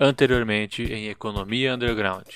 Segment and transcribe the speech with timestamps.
[0.00, 2.26] Anteriormente em Economia Underground.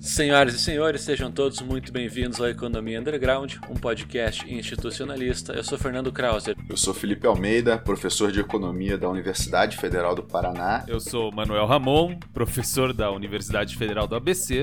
[0.00, 5.52] Senhoras e senhores, sejam todos muito bem-vindos ao Economia Underground, um podcast institucionalista.
[5.52, 6.56] Eu sou Fernando Krauser.
[6.68, 10.84] Eu sou Felipe Almeida, professor de Economia da Universidade Federal do Paraná.
[10.86, 14.62] Eu sou Manuel Ramon, professor da Universidade Federal do ABC.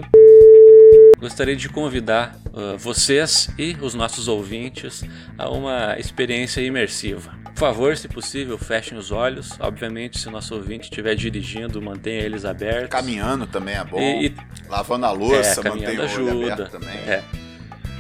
[1.19, 5.03] Gostaria de convidar uh, vocês e os nossos ouvintes
[5.37, 7.38] a uma experiência imersiva.
[7.59, 9.51] Por favor, se possível, fechem os olhos.
[9.59, 12.89] Obviamente, se o nosso ouvinte estiver dirigindo, mantenha eles abertos.
[12.89, 13.99] Caminhando também é bom.
[13.99, 14.35] E, e...
[14.69, 16.53] Lavando a louça, é, mantenha o ajuda.
[16.53, 16.95] aberto também.
[16.99, 17.21] É.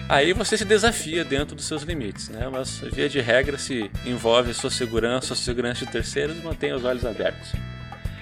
[0.07, 2.47] Aí você se desafia dentro dos seus limites, né?
[2.49, 7.05] Mas via de regra, se envolve sua segurança, sua segurança de terceiros, mantenha os olhos
[7.05, 7.51] abertos.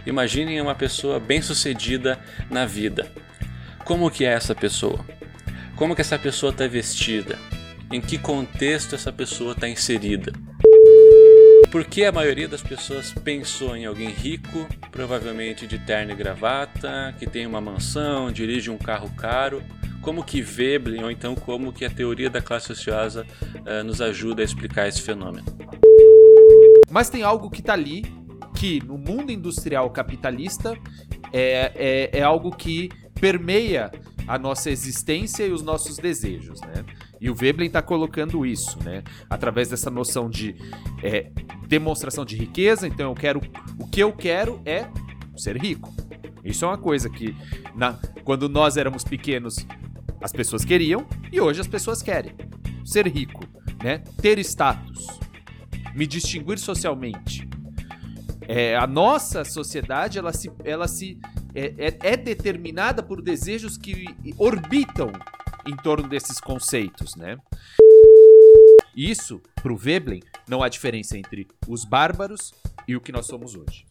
[0.07, 2.17] Imaginem uma pessoa bem-sucedida
[2.49, 3.11] na vida.
[3.85, 5.05] Como que é essa pessoa?
[5.75, 7.37] Como que essa pessoa está vestida?
[7.91, 10.33] Em que contexto essa pessoa está inserida?
[11.71, 17.13] Por que a maioria das pessoas pensou em alguém rico, provavelmente de terno e gravata,
[17.19, 19.61] que tem uma mansão, dirige um carro caro?
[20.01, 24.41] Como que Veblen, ou então como que a teoria da classe ociosa uh, nos ajuda
[24.41, 25.45] a explicar esse fenômeno?
[26.89, 28.05] Mas tem algo que está ali,
[28.55, 30.73] que no mundo industrial capitalista
[31.33, 33.91] é, é, é algo que permeia
[34.25, 36.85] a nossa existência e os nossos desejos, né?
[37.19, 39.03] E o Veblen está colocando isso, né?
[39.29, 40.55] Através dessa noção de
[41.03, 41.31] é,
[41.67, 42.87] demonstração de riqueza.
[42.87, 43.41] Então eu quero.
[43.79, 44.87] O que eu quero é
[45.35, 45.93] ser rico.
[46.43, 47.35] Isso é uma coisa que,
[47.75, 49.65] na, quando nós éramos pequenos,
[50.21, 52.33] as pessoas queriam e hoje as pessoas querem.
[52.85, 53.43] Ser rico,
[53.83, 53.99] né?
[54.21, 55.07] Ter status,
[55.93, 57.47] me distinguir socialmente.
[58.47, 61.19] É, a nossa sociedade ela se, ela se
[61.53, 64.05] é, é, é determinada por desejos que
[64.37, 65.11] orbitam
[65.67, 67.37] em torno desses conceitos, né?
[68.95, 72.51] Isso, para o Veblen, não há diferença entre os bárbaros
[72.87, 73.85] e o que nós somos hoje.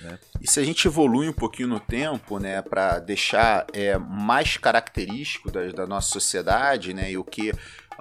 [0.00, 0.18] Né?
[0.40, 5.50] E se a gente evolui um pouquinho no tempo, né, para deixar é, mais característico
[5.50, 7.52] da, da, nossa sociedade, né, e o que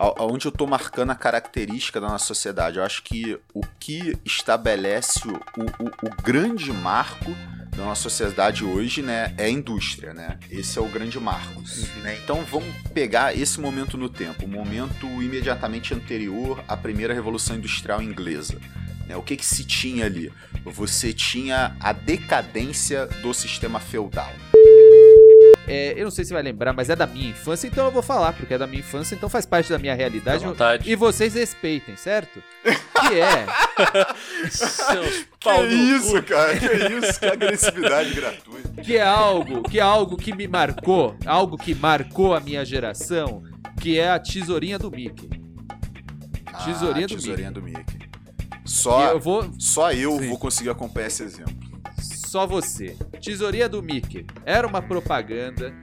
[0.01, 5.28] aonde eu estou marcando a característica da nossa sociedade, eu acho que o que estabelece
[5.28, 7.31] o, o, o grande marco
[7.75, 10.38] da nossa sociedade hoje, né, é a indústria, né?
[10.50, 11.59] Esse é o grande marco.
[11.59, 12.01] Uhum.
[12.01, 12.19] Né?
[12.22, 18.01] Então vamos pegar esse momento no tempo, o momento imediatamente anterior à primeira revolução industrial
[18.01, 18.57] inglesa.
[19.07, 19.16] Né?
[19.16, 20.33] O que que se tinha ali?
[20.66, 24.31] Você tinha a decadência do sistema feudal.
[25.73, 28.01] É, eu não sei se vai lembrar, mas é da minha infância, então eu vou
[28.01, 30.43] falar, porque é da minha infância, então faz parte da minha realidade.
[30.85, 32.43] E vocês respeitem, certo?
[32.61, 33.45] Que é.
[34.51, 36.23] Seus pau que isso, cu.
[36.23, 36.57] cara?
[36.57, 37.19] Que isso?
[37.21, 38.81] Que agressividade gratuita.
[38.81, 43.41] Que é algo, que é algo que me marcou, algo que marcou a minha geração,
[43.79, 45.29] que é a tesourinha do Mickey.
[46.47, 47.61] Ah, tesourinha, do, tesourinha Mickey.
[47.61, 48.09] do Mickey.
[48.65, 49.49] Só eu, vou...
[49.57, 51.60] só eu vou conseguir acompanhar esse exemplo
[52.31, 52.96] só você.
[53.22, 54.25] Tesourinha do Mickey.
[54.46, 55.74] Era uma propaganda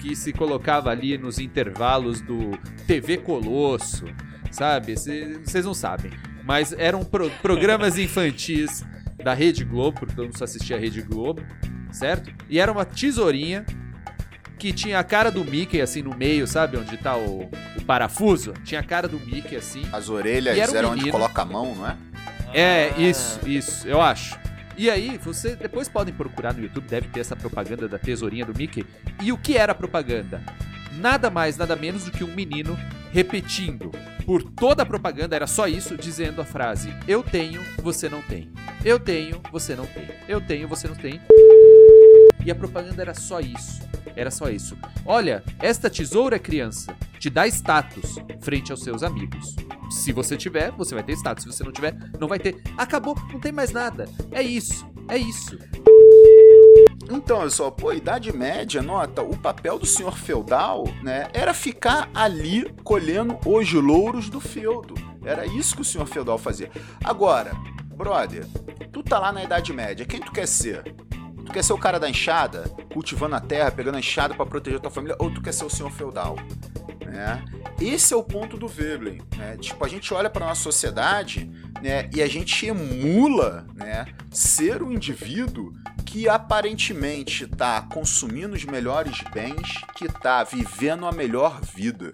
[0.00, 2.56] que se colocava ali nos intervalos do
[2.86, 4.04] TV Colosso,
[4.52, 4.94] sabe?
[4.94, 6.12] Vocês não sabem.
[6.44, 8.84] Mas eram pro programas infantis
[9.16, 11.42] da Rede Globo, porque todo mundo só assistia a Rede Globo,
[11.90, 12.32] certo?
[12.48, 13.66] E era uma tesourinha
[14.60, 16.76] que tinha a cara do Mickey assim no meio, sabe?
[16.76, 18.52] Onde tá o, o parafuso.
[18.62, 19.82] Tinha a cara do Mickey assim.
[19.92, 21.96] As orelhas eram um onde coloca a mão, não é?
[22.54, 24.45] É, isso, isso, eu acho.
[24.76, 28.54] E aí, você depois podem procurar no YouTube, deve ter essa propaganda da tesourinha do
[28.54, 28.84] Mickey.
[29.22, 30.42] E o que era a propaganda?
[30.98, 32.76] Nada mais, nada menos do que um menino
[33.12, 33.90] repetindo
[34.26, 38.50] por toda a propaganda, era só isso, dizendo a frase: Eu tenho, você não tem.
[38.84, 40.08] Eu tenho, você não tem.
[40.28, 41.20] Eu tenho, você não tem.
[42.46, 43.82] E a propaganda era só isso.
[44.14, 44.78] Era só isso.
[45.04, 49.56] Olha, esta tesoura, criança, te dá status frente aos seus amigos.
[49.90, 51.42] Se você tiver, você vai ter status.
[51.42, 52.62] Se você não tiver, não vai ter.
[52.78, 54.08] Acabou, não tem mais nada.
[54.30, 54.86] É isso.
[55.08, 55.58] É isso.
[57.10, 62.08] Então, olha só, pô, Idade Média, nota, o papel do senhor feudal, né, era ficar
[62.14, 64.94] ali colhendo os louros do feudo.
[65.24, 66.70] Era isso que o senhor feudal fazia.
[67.02, 67.52] Agora,
[67.96, 68.46] brother,
[68.92, 70.94] tu tá lá na Idade Média, quem tu quer ser?
[71.46, 74.78] Tu quer ser o cara da enxada, cultivando a terra, pegando a enxada para proteger
[74.78, 76.36] a tua família, ou tu quer ser o senhor feudal?
[77.04, 77.44] Né?
[77.80, 79.22] Esse é o ponto do Veblen.
[79.36, 79.56] Né?
[79.58, 81.50] Tipo, a gente olha para nossa sociedade
[81.80, 85.72] né, e a gente emula né, ser um indivíduo
[86.04, 92.10] que aparentemente está consumindo os melhores bens, que está vivendo a melhor vida.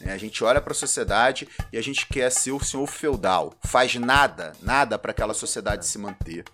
[0.00, 0.12] Né?
[0.12, 3.54] A gente olha para a sociedade e a gente quer ser o senhor feudal.
[3.64, 6.44] Faz nada, nada para aquela sociedade se manter.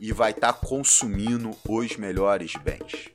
[0.00, 3.10] E vai estar tá consumindo os melhores bens.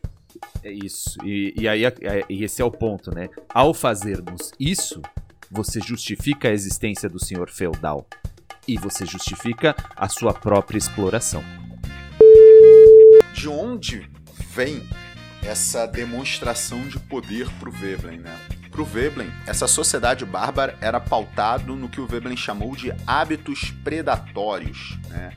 [0.64, 1.18] É isso.
[1.24, 1.84] E, e aí
[2.30, 3.30] e esse é o ponto, né?
[3.54, 5.02] Ao fazermos isso,
[5.50, 8.08] você justifica a existência do senhor feudal.
[8.68, 11.44] E você justifica a sua própria exploração.
[13.34, 14.10] de onde
[14.50, 14.86] vem
[15.44, 18.38] essa demonstração de poder para o Veblen, né?
[18.70, 23.72] Para o Veblen, essa sociedade bárbara era pautado no que o Veblen chamou de hábitos
[23.84, 25.34] predatórios, né?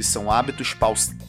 [0.00, 0.74] Que são hábitos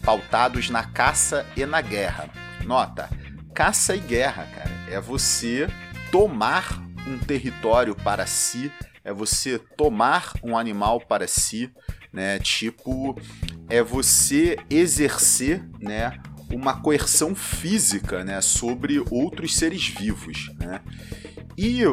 [0.01, 2.29] pautados na caça e na guerra.
[2.63, 3.09] Nota,
[3.53, 5.67] caça e guerra, cara, é você
[6.09, 8.71] tomar um território para si,
[9.03, 11.69] é você tomar um animal para si,
[12.13, 12.39] né?
[12.39, 13.13] Tipo,
[13.67, 16.17] é você exercer, né,
[16.49, 20.79] uma coerção física, né, sobre outros seres vivos, né?
[21.57, 21.83] E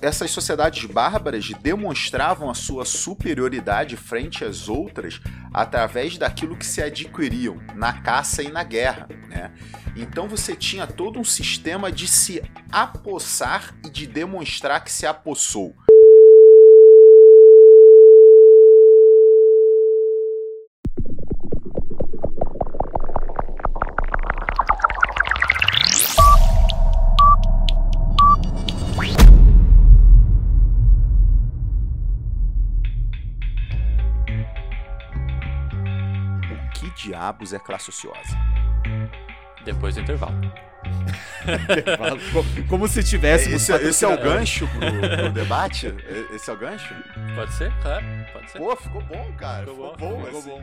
[0.00, 5.20] essas sociedades bárbaras demonstravam a sua superioridade frente às outras
[5.52, 9.08] através daquilo que se adquiriam na caça e na guerra.
[9.28, 9.52] Né?
[9.96, 15.76] Então você tinha todo um sistema de se apossar e de demonstrar que se apossou.
[37.18, 38.36] Diabos é classe ociosa?
[39.64, 40.40] Depois do intervalo.
[42.68, 43.68] Como se tivéssemos.
[43.68, 45.92] Esse, esse é o gancho pro, pro, debate?
[46.32, 46.94] Esse é o gancho?
[47.34, 48.06] Pode ser, claro.
[48.32, 48.58] Pode ser.
[48.58, 49.66] Pô, ficou bom, cara.
[49.66, 50.50] Ficou, ficou bom, ficou assim.
[50.50, 50.62] bom.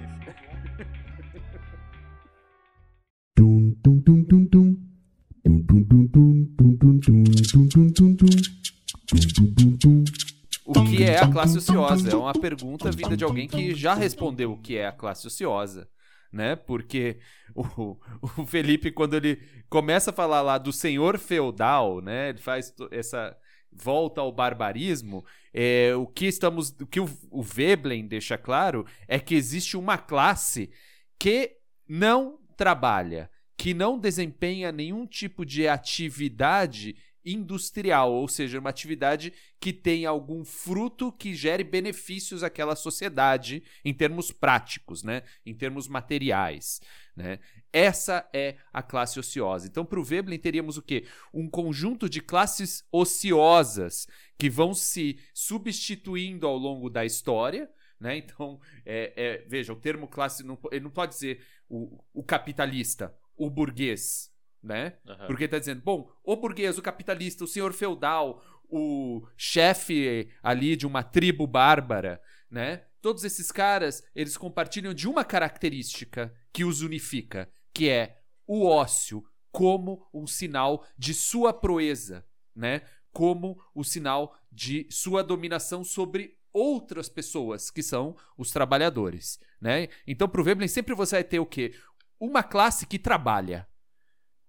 [10.66, 12.10] O que é a classe ociosa?
[12.10, 15.88] É uma pergunta vinda de alguém que já respondeu o que é a classe ociosa
[16.36, 16.56] né?
[16.56, 17.18] Porque
[17.56, 17.98] o,
[18.38, 22.30] o Felipe, quando ele começa a falar lá do senhor feudal, né?
[22.30, 23.36] Ele faz essa
[23.72, 25.26] volta ao barbarismo.
[25.54, 29.98] É, o que estamos, o que o, o Veblen deixa claro é que existe uma
[29.98, 30.70] classe
[31.18, 39.34] que não trabalha, que não desempenha nenhum tipo de atividade industrial, ou seja, uma atividade
[39.60, 45.24] que tem algum fruto que gere benefícios àquela sociedade em termos práticos, né?
[45.46, 46.80] em termos materiais.
[47.16, 47.40] Né?
[47.74, 49.68] Essa é a classe ociosa.
[49.68, 51.08] Então, para o Veblen, teríamos o quê?
[51.34, 54.08] Um conjunto de classes ociosas
[54.38, 57.70] que vão se substituindo ao longo da história.
[58.00, 58.18] Né?
[58.18, 63.16] Então, é, é, veja, o termo classe não, ele não pode dizer o, o capitalista,
[63.36, 64.35] o burguês
[64.66, 64.94] né?
[65.06, 65.28] Uhum.
[65.28, 70.88] Porque tá dizendo, bom, o burguês, o capitalista, o senhor feudal, o chefe ali de
[70.88, 72.20] uma tribo bárbara,
[72.50, 72.84] né?
[73.02, 78.18] Todos esses caras, eles compartilham de uma característica que os unifica, que é
[78.48, 82.26] o ócio como um sinal de sua proeza,
[82.56, 82.82] né?
[83.12, 89.90] Como o sinal de sua dominação sobre outras pessoas, que são os trabalhadores, né?
[90.08, 91.74] Então, pro Veblen sempre você vai ter o quê?
[92.20, 93.68] Uma classe que trabalha,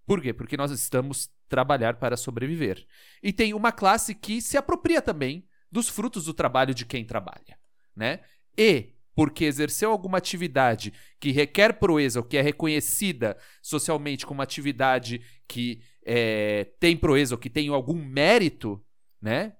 [0.06, 0.32] por quê?
[0.32, 2.86] Porque nós estamos trabalhar para sobreviver.
[3.22, 7.58] E tem uma classe que se apropria também dos frutos do trabalho de quem trabalha,
[7.94, 8.20] né?
[8.56, 15.22] E porque exerceu alguma atividade que requer proeza ou que é reconhecida socialmente como atividade
[15.48, 18.84] que é, tem proeza ou que tem algum mérito,
[19.20, 19.56] né?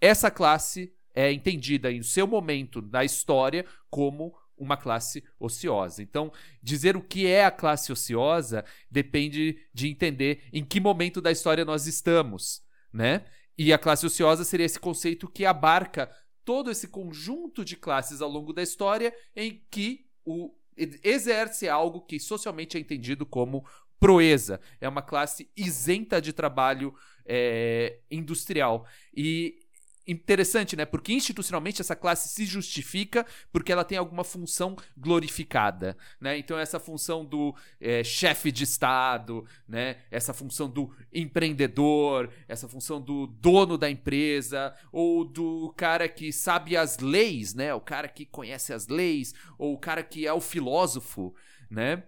[0.00, 6.02] Essa classe é entendida em seu momento na história como uma classe ociosa.
[6.02, 6.32] Então,
[6.62, 11.64] dizer o que é a classe ociosa depende de entender em que momento da história
[11.64, 13.24] nós estamos, né?
[13.58, 16.10] E a classe ociosa seria esse conceito que abarca
[16.44, 22.20] todo esse conjunto de classes ao longo da história em que o exerce algo que
[22.20, 23.66] socialmente é entendido como
[23.98, 24.60] proeza.
[24.80, 26.94] É uma classe isenta de trabalho
[27.24, 28.86] é, industrial.
[29.14, 29.58] E
[30.06, 30.84] interessante, né?
[30.84, 36.38] Porque institucionalmente essa classe se justifica porque ela tem alguma função glorificada, né?
[36.38, 39.98] Então essa função do é, chefe de estado, né?
[40.10, 46.76] Essa função do empreendedor, essa função do dono da empresa ou do cara que sabe
[46.76, 47.74] as leis, né?
[47.74, 51.34] O cara que conhece as leis ou o cara que é o filósofo,
[51.68, 52.04] né?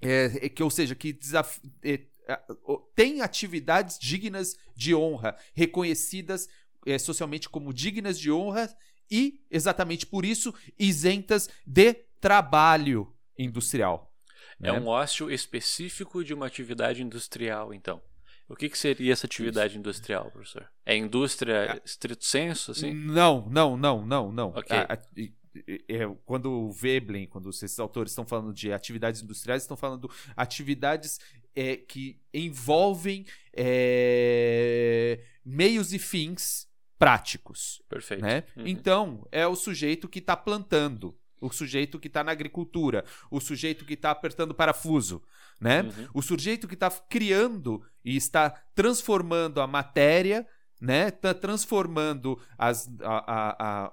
[0.00, 1.60] É, é que ou seja que desaf...
[1.82, 2.00] É,
[2.94, 6.48] tem atividades dignas de honra, reconhecidas
[6.86, 8.74] é, socialmente como dignas de honra
[9.10, 14.12] e, exatamente por isso, isentas de trabalho industrial.
[14.60, 14.80] É né?
[14.80, 18.00] um ócio específico de uma atividade industrial, então.
[18.48, 20.68] O que, que seria essa atividade industrial, professor?
[20.84, 21.80] É indústria é.
[21.84, 22.92] estrito senso, assim?
[22.92, 24.48] Não, não, não, não, não.
[24.50, 24.76] Okay.
[24.76, 24.98] A, a,
[25.88, 30.14] é, quando o Veblen, quando esses autores estão falando de atividades industriais, estão falando de
[30.36, 31.18] atividades
[31.54, 36.68] é, que envolvem é, meios e fins
[37.02, 37.82] práticos.
[37.88, 38.22] Perfeito.
[38.22, 38.44] Né?
[38.56, 38.66] Uhum.
[38.66, 41.14] Então, é o sujeito que está plantando.
[41.40, 45.20] o sujeito que está na agricultura, o sujeito que está apertando parafuso,
[45.60, 45.82] né?
[45.82, 46.08] Uhum.
[46.14, 50.46] O sujeito que está criando e está transformando a matéria,
[50.80, 51.10] né?
[51.10, 53.92] Tá transformando as, a, a, a,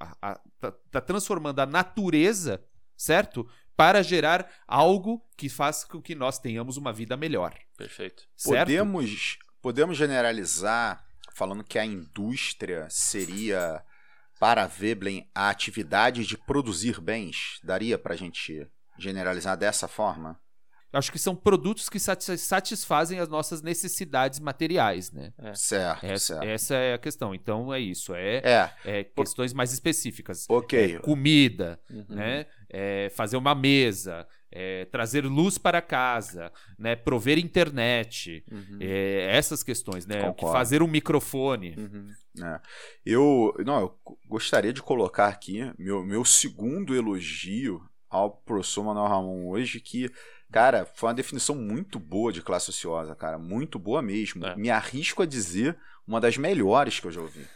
[0.00, 2.60] a- a- tá, tá transformando a natureza,
[2.96, 3.48] certo?
[3.76, 8.24] Para gerar algo que faça com que nós tenhamos uma vida melhor, Perfeito.
[8.36, 8.66] certo?
[8.66, 13.82] Podemos, podemos generalizar falando que a indústria seria,
[14.40, 17.58] para Veblen, a atividade de produzir bens?
[17.62, 18.66] Daria pra gente
[18.98, 20.38] generalizar dessa forma?
[20.94, 25.32] Acho que são produtos que satis- satisfazem as nossas necessidades materiais, né?
[25.54, 26.44] Certo, Essa, certo.
[26.46, 27.34] essa é a questão.
[27.34, 30.44] Então é isso, é, É, é questões mais específicas.
[30.50, 30.98] ok.
[30.98, 32.04] Comida, Uhum.
[32.10, 32.46] né?
[32.74, 36.96] É, fazer uma mesa, é, trazer luz para casa, né?
[36.96, 38.78] Prover internet, Uhum.
[38.80, 40.22] é, essas questões, né?
[40.22, 40.56] Concordo.
[40.56, 41.74] fazer um microfone.
[41.76, 42.08] Uhum.
[42.42, 42.60] É.
[43.04, 49.48] Eu, não, eu gostaria de colocar aqui meu, meu segundo elogio ao professor Manuel Ramon
[49.48, 50.10] hoje, que,
[50.50, 54.46] cara, foi uma definição muito boa de classe ociosa, cara, muito boa mesmo.
[54.46, 54.56] É.
[54.56, 55.76] Me arrisco a dizer
[56.06, 57.46] uma das melhores que eu já ouvi.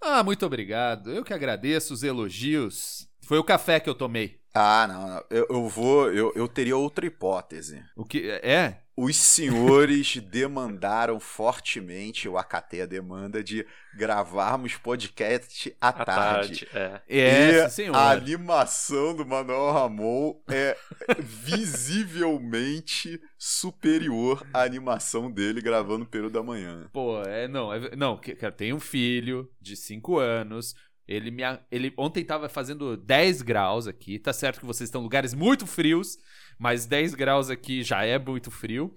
[0.00, 1.10] Ah, muito obrigado.
[1.12, 3.08] Eu que agradeço os elogios.
[3.22, 4.39] Foi o café que eu tomei.
[4.52, 5.24] Ah, não, não.
[5.30, 7.82] Eu, eu vou, eu, eu teria outra hipótese.
[7.96, 8.80] O que é?
[8.96, 13.64] Os senhores demandaram fortemente, eu acatei a demanda de
[13.96, 16.66] gravarmos podcast à, À tarde.
[16.66, 16.68] tarde.
[16.74, 17.00] É.
[17.08, 17.96] É, e sim, senhor.
[17.96, 20.76] a animação do Manuel Ramon é
[21.18, 26.90] visivelmente superior à animação dele gravando o período da manhã.
[26.92, 28.20] Pô, é não, é, não,
[28.56, 30.74] tem um filho de 5 anos.
[31.10, 34.18] Ele me ele ontem tava fazendo 10 graus aqui.
[34.18, 36.16] Tá certo que vocês estão em lugares muito frios,
[36.58, 38.94] mas 10 graus aqui já é muito frio.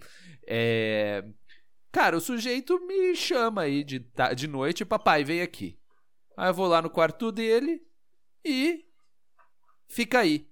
[0.48, 1.24] É,
[1.94, 4.04] Cara, o sujeito me chama aí de,
[4.36, 5.78] de noite, papai, vem aqui.
[6.36, 7.84] Aí eu vou lá no quarto dele
[8.44, 8.84] e
[9.88, 10.48] fica aí.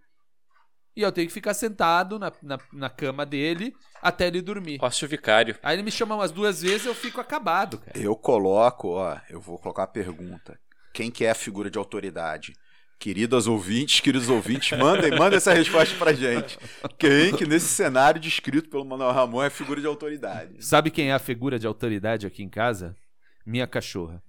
[0.96, 4.78] E eu tenho que ficar sentado na, na, na cama dele até ele dormir.
[4.84, 5.58] Ócio vicário.
[5.64, 7.98] Aí ele me chama umas duas vezes eu fico acabado, cara.
[7.98, 10.60] Eu coloco, ó, eu vou colocar a pergunta.
[10.94, 12.54] Quem que é a figura de autoridade?
[13.00, 16.60] Queridas ouvintes, queridos ouvintes, mandem, mandem essa resposta pra gente.
[17.00, 20.64] Quem que nesse cenário descrito pelo Manuel Ramon é a figura de autoridade?
[20.64, 22.96] Sabe quem é a figura de autoridade aqui em casa?
[23.44, 24.22] Minha cachorra,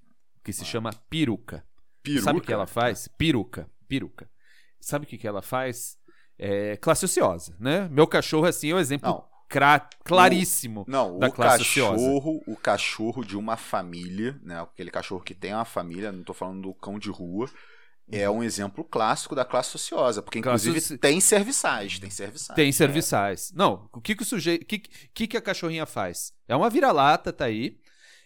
[0.42, 1.62] que se chama Peruca.
[2.02, 2.24] Peruca?
[2.24, 3.08] Sabe o que ela faz?
[3.18, 4.30] Peruca, peruca.
[4.80, 5.98] Sabe o que, que ela faz?
[6.38, 7.88] É classe ociosa, né?
[7.90, 9.31] Meu cachorro, assim, é o exemplo Não.
[10.04, 10.84] Claríssimo.
[10.88, 11.92] Não, da o classe ociosa.
[11.92, 14.60] cachorro, o cachorro de uma família, né?
[14.60, 17.48] Aquele cachorro que tem uma família, não tô falando do cão de rua,
[18.10, 22.56] é um exemplo clássico da classe ociosa, porque inclusive tem serviçais, tem serviçais.
[22.56, 23.52] Tem serviçais.
[23.54, 24.62] Não, o que, que o sujeito.
[24.62, 26.32] O que, que, que a cachorrinha faz?
[26.46, 27.78] É uma vira-lata, tá aí.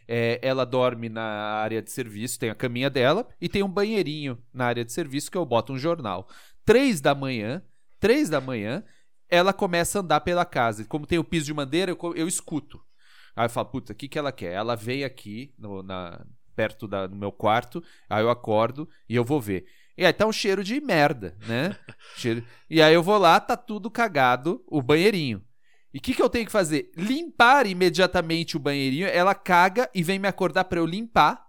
[0.08, 4.40] É, ela dorme na área de serviço, tem a caminha dela e tem um banheirinho
[4.52, 6.28] na área de serviço que eu boto um jornal.
[6.64, 7.62] Três da manhã,
[7.98, 8.84] três da manhã,
[9.28, 10.82] ela começa a andar pela casa.
[10.82, 12.80] E Como tem o piso de madeira, eu, eu escuto.
[13.34, 14.52] Aí eu falo, puta, o que, que ela quer?
[14.52, 19.24] Ela vem aqui no, na, perto da, do meu quarto, aí eu acordo e eu
[19.24, 19.66] vou ver.
[19.98, 21.76] E aí tá um cheiro de merda, né?
[22.16, 25.42] Cheiro- E aí eu vou lá, tá tudo cagado, o banheirinho.
[25.92, 26.90] E o que, que eu tenho que fazer?
[26.96, 29.06] Limpar imediatamente o banheirinho.
[29.06, 31.45] Ela caga e vem me acordar pra eu limpar.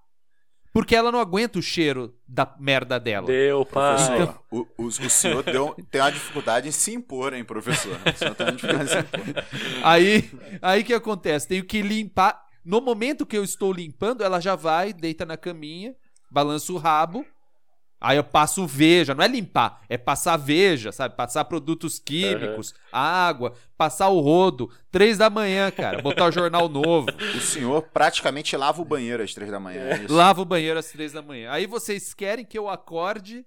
[0.77, 3.25] Porque ela não aguenta o cheiro da merda dela.
[3.25, 3.95] Deu, pai.
[3.95, 7.97] Professor, o, o, o senhor deu, tem uma dificuldade em se impor, hein, professor?
[8.05, 9.43] O senhor tem uma dificuldade em se impor.
[9.81, 10.31] Aí,
[10.61, 11.47] aí que acontece?
[11.47, 12.45] Tenho que limpar.
[12.63, 15.95] No momento que eu estou limpando, ela já vai, deita na caminha,
[16.29, 17.25] balança o rabo.
[17.99, 21.15] Aí eu passo veja, não é limpar, é passar veja, sabe?
[21.15, 24.69] Passar produtos químicos, água, passar o rodo.
[24.91, 27.07] Três da manhã, cara, botar o jornal novo.
[27.35, 29.81] O senhor praticamente lava o banheiro às três da manhã.
[29.81, 30.13] É isso?
[30.13, 31.49] Lava o banheiro às três da manhã.
[31.51, 33.43] Aí vocês querem que eu acorde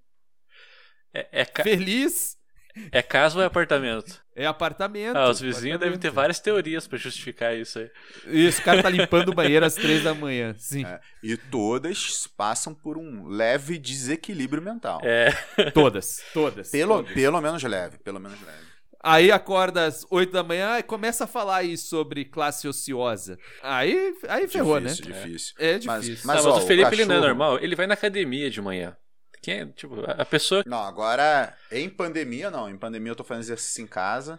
[1.14, 2.36] É, é, ca- feliz?
[2.92, 4.20] é casa ou é apartamento?
[4.34, 5.16] É apartamento.
[5.16, 7.90] Ah, os vizinhos devem ter várias teorias pra justificar isso aí.
[8.26, 10.54] Isso, o cara tá limpando o banheiro às três da manhã.
[10.58, 15.00] Sim, É, e todas passam por um leve desequilíbrio mental.
[15.04, 15.30] É,
[15.74, 16.70] todas, todas.
[16.70, 17.12] Pelo, todas.
[17.12, 18.70] pelo menos leve, pelo menos leve.
[19.02, 23.38] Aí acorda às 8 da manhã e começa a falar aí sobre classe ociosa.
[23.62, 25.22] Aí, aí ferrou, difícil, né?
[25.24, 25.54] difícil.
[25.58, 26.26] É Mas- difícil.
[26.26, 27.94] mas- Tá, mas ó, o o Felipe ele não é cachorro- normal, ele vai na
[27.94, 28.94] academia de manhã.
[29.40, 30.62] Quem é, tipo, a pessoa.
[30.66, 32.68] Não, agora em pandemia não.
[32.68, 34.38] Em pandemia eu tô fazendo exercício em casa,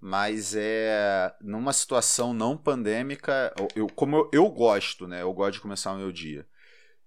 [0.00, 5.22] mas é numa situação não pandêmica, eu, como eu, eu gosto, né?
[5.22, 6.46] Eu gosto de começar o meu dia.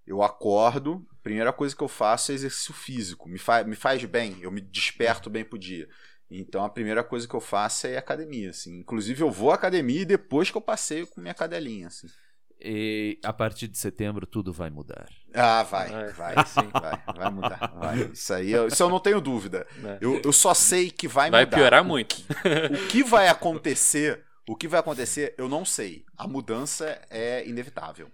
[0.08, 3.28] Eu acordo, primeira coisa que eu faço é exercício físico.
[3.28, 5.88] Me, fa me faz bem, eu me desperto bem pro dia.
[6.30, 8.80] Então a primeira coisa que eu faço é academia, assim.
[8.80, 12.08] Inclusive eu vou à academia depois que eu passeio com minha cadelinha, assim.
[12.68, 15.08] E a partir de setembro tudo vai mudar.
[15.36, 17.74] Ah, vai, Vai, vai, sim, vai, vai mudar.
[17.78, 18.10] Vai.
[18.12, 19.68] Isso aí, eu, isso eu não tenho dúvida.
[19.84, 20.00] É.
[20.02, 21.58] Eu, eu só sei que vai, Vai mudar.
[21.58, 22.16] piorar muito.
[22.72, 26.06] O que vai acontecer, o que vai acontecer, eu não sei.
[26.18, 28.08] A mudança é inevitável.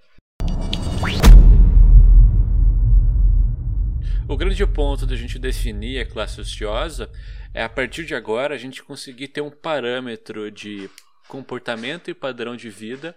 [4.27, 7.09] O grande ponto da gente definir a classe ociosa
[7.53, 10.89] é a partir de agora a gente conseguir ter um parâmetro de
[11.29, 13.15] comportamento e padrão de vida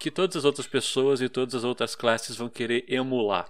[0.00, 3.48] que todas as outras pessoas e todas as outras classes vão querer emular.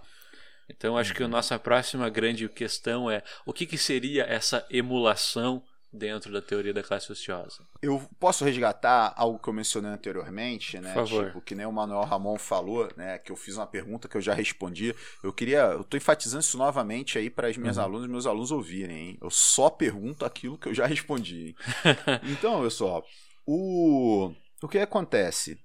[0.69, 5.63] Então acho que a nossa próxima grande questão é o que, que seria essa emulação
[5.93, 7.67] dentro da teoria da classe ociosa.
[7.83, 10.93] Eu posso resgatar algo que eu mencionei anteriormente, né?
[10.95, 11.27] Por favor.
[11.27, 13.19] Tipo, que nem o Manuel Ramon falou, né?
[13.19, 14.95] Que eu fiz uma pergunta que eu já respondi.
[15.23, 15.63] Eu queria.
[15.63, 17.83] Eu tô enfatizando isso novamente aí para as minhas Uhum.
[17.83, 19.19] alunas e meus alunos ouvirem, hein?
[19.21, 21.57] Eu só pergunto aquilo que eu já respondi.
[22.31, 23.05] então, pessoal,
[23.45, 24.33] o.
[24.63, 25.59] O que acontece?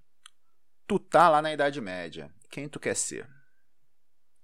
[0.87, 2.29] Tu tá lá na Idade Média.
[2.51, 3.27] Quem tu quer ser?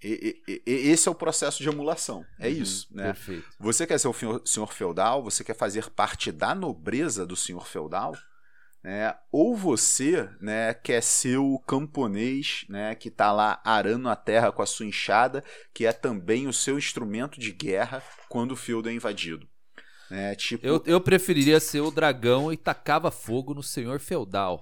[0.03, 2.25] E- e- e- esse é o processo de emulação.
[2.39, 2.53] É Uhum.
[2.53, 3.03] isso, né?
[3.13, 3.47] Perfeito.
[3.59, 5.23] Você quer ser o senhor feudal?
[5.23, 8.17] Você quer fazer parte da nobreza do senhor feudal?
[8.83, 9.15] Né?
[9.31, 14.63] Ou você né, quer ser o camponês né, que está lá arando a terra com
[14.63, 18.93] a sua enxada, que é também o seu instrumento de guerra quando o feudo é
[18.93, 19.47] invadido?
[20.09, 20.33] Né?
[20.33, 24.59] Tipo, Eu, eu preferiria ser o dragão e tacava fogo no senhor feudal.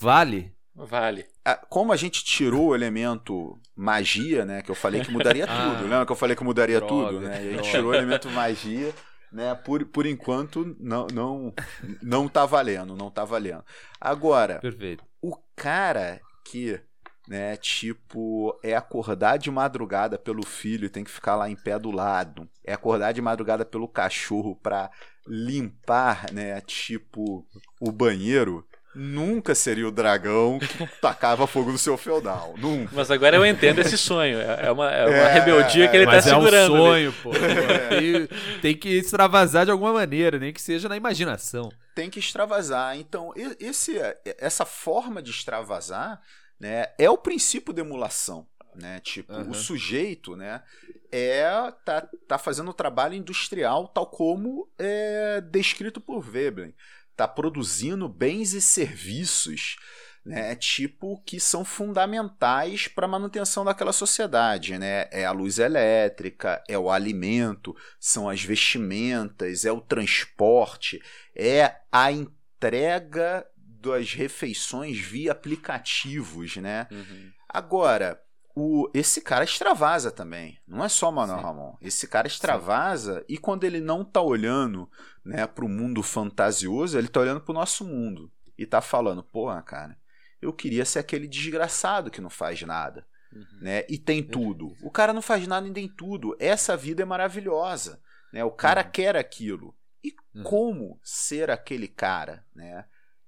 [0.00, 0.56] Vale?
[0.74, 1.26] Vale.
[1.44, 4.62] a- como a gente tirou o elemento magia, né?
[4.62, 5.70] Que eu falei que mudaria Ah.
[5.74, 5.82] tudo.
[5.88, 7.34] Lembra que eu falei que mudaria Droga, tudo, né?
[7.34, 7.70] E a gente droga.
[7.70, 8.94] tirou o elemento magia,
[9.32, 9.54] né?
[9.54, 11.54] Por, por enquanto, não, não,
[12.02, 13.64] não tá valendo, não tá valendo.
[14.00, 15.04] Agora, Perfeito.
[15.20, 16.80] o cara que,
[17.28, 21.78] né, tipo, é acordar de madrugada pelo filho e tem que ficar lá em pé
[21.78, 24.90] do lado, é acordar de madrugada pelo cachorro pra
[25.26, 27.46] limpar, né, tipo,
[27.80, 32.54] o banheiro, nunca seria o dragão que tacava fogo no seu feudal.
[32.58, 32.90] Nunca.
[32.94, 34.38] Mas agora eu entendo esse sonho.
[34.40, 36.74] É é uma, é uma É, rebeldia que ele Mas está é um segurando.
[36.74, 36.82] ali.
[36.84, 37.30] sonho, pô.
[37.88, 38.28] Tem,
[38.60, 41.70] tem que extravasar de alguma maneira, nem que seja na imaginação.
[41.94, 42.96] tem que extravasar.
[42.98, 43.96] Então, esse,
[44.38, 46.20] essa forma de extravasar
[46.58, 48.46] né, é o princípio da emulação.
[48.74, 49.00] Né?
[49.00, 49.50] Tipo, Aham.
[49.50, 50.62] o sujeito né,
[51.10, 51.44] é
[51.84, 56.72] tá, tá fazendo o trabalho industrial tal como é descrito por Veblen.
[57.20, 59.76] Tá produzindo bens e serviços
[60.24, 65.06] né, tipo que são fundamentais para a manutenção daquela sociedade, né?
[65.10, 70.98] É a luz elétrica, é o alimento, são as vestimentas, é o transporte,
[71.36, 76.88] é a entrega das refeições via aplicativos, né?
[76.90, 77.30] Uhum.
[77.46, 78.18] Agora,
[78.60, 80.58] o, esse cara extravasa também.
[80.66, 81.44] Não é só o Manuel Sim.
[81.44, 81.76] Ramon.
[81.80, 84.90] Esse cara extravasa e quando ele não tá olhando
[85.24, 88.30] né, para o mundo fantasioso, ele tá olhando para o nosso mundo.
[88.58, 89.96] E tá falando, porra, cara,
[90.40, 93.06] eu queria ser aquele desgraçado que não faz nada.
[93.32, 93.60] Uhum.
[93.60, 93.84] Né?
[93.88, 94.76] E tem tudo.
[94.82, 96.36] O cara não faz nada e tem tudo.
[96.38, 98.00] Essa vida é maravilhosa.
[98.32, 98.44] Né?
[98.44, 99.74] O cara quer aquilo.
[100.04, 100.42] E Uhum.
[100.42, 102.44] como ser aquele cara?
[102.54, 102.84] Né?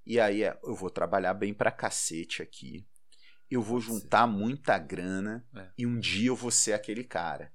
[0.06, 2.86] E aí é, eu vou trabalhar bem pra cacete aqui.
[3.52, 5.68] Eu vou juntar muita grana É.
[5.78, 7.52] e um dia eu vou ser aquele cara.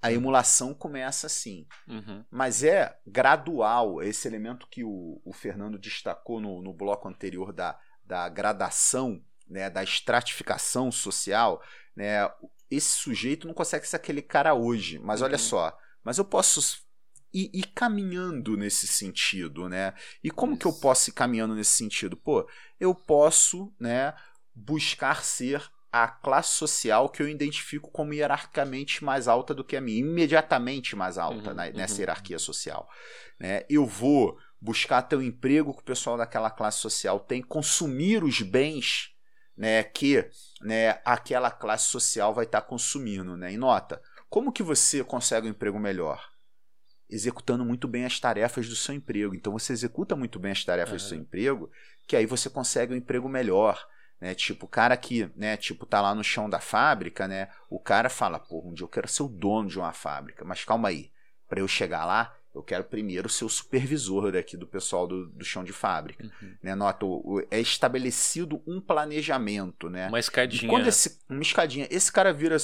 [0.00, 1.66] A emulação começa assim.
[1.88, 2.24] Uhum.
[2.30, 4.00] Mas é gradual.
[4.02, 9.68] Esse elemento que o, o Fernando destacou no, no bloco anterior da, da gradação, né,
[9.68, 11.60] da estratificação social.
[11.96, 12.30] Né,
[12.70, 14.98] esse sujeito não consegue ser aquele cara hoje.
[15.00, 15.38] Mas olha Uhum.
[15.38, 16.60] só, mas eu posso
[17.32, 19.68] ir, ir caminhando nesse sentido.
[19.68, 19.94] Né?
[20.22, 20.80] E como que eu Isso.
[20.80, 22.16] posso ir caminhando nesse sentido?
[22.16, 24.14] Pô, eu posso né,
[24.66, 29.80] buscar ser a classe social que eu identifico como hierarquicamente mais alta do que a
[29.80, 32.00] minha, imediatamente mais alta Uhum, na- nessa uhum.
[32.00, 32.88] hierarquia social.
[33.40, 33.64] Né?
[33.70, 38.42] Eu vou buscar ter o emprego que o pessoal daquela classe social tem, consumir os
[38.42, 39.14] bens
[39.56, 40.28] né, que
[40.60, 43.36] né, aquela classe social vai estar consumindo.
[43.36, 43.52] Né?
[43.52, 46.22] E nota, como que você consegue um emprego melhor?
[47.10, 49.34] Executando muito bem as tarefas do seu emprego.
[49.34, 51.70] Então você executa muito bem as tarefas do seu emprego,
[52.06, 53.82] que aí você consegue um emprego melhor
[54.20, 54.34] né?
[54.34, 57.48] Tipo, o cara que, né, tipo, tá lá no chão da fábrica, né?
[57.70, 60.64] O cara fala, porra, um dia eu quero ser o dono de uma fábrica, mas
[60.64, 61.10] calma aí,
[61.48, 65.44] para eu chegar lá, eu quero primeiro ser o supervisor aqui do pessoal do, do
[65.44, 66.54] chão de fábrica, Uhum.
[66.62, 66.74] né?
[66.74, 70.08] Nota, o- o- é estabelecido um planejamento, né?
[70.08, 70.68] Uma E escadinha.
[70.68, 72.56] quando esse, uma escadinha, esse cara vira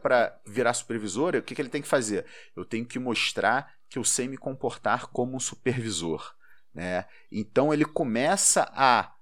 [0.00, 2.24] para virar supervisor, o que, que ele tem que fazer?
[2.54, 6.34] Eu tenho que mostrar que eu sei me comportar como um supervisor,
[6.72, 7.06] né?
[7.32, 9.12] Então ele começa a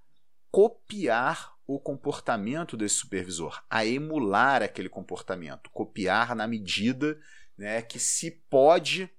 [0.50, 7.18] copiar o comportamento desse supervisor, a emular aquele comportamento, copiar na medida
[7.56, 9.10] né, que se pode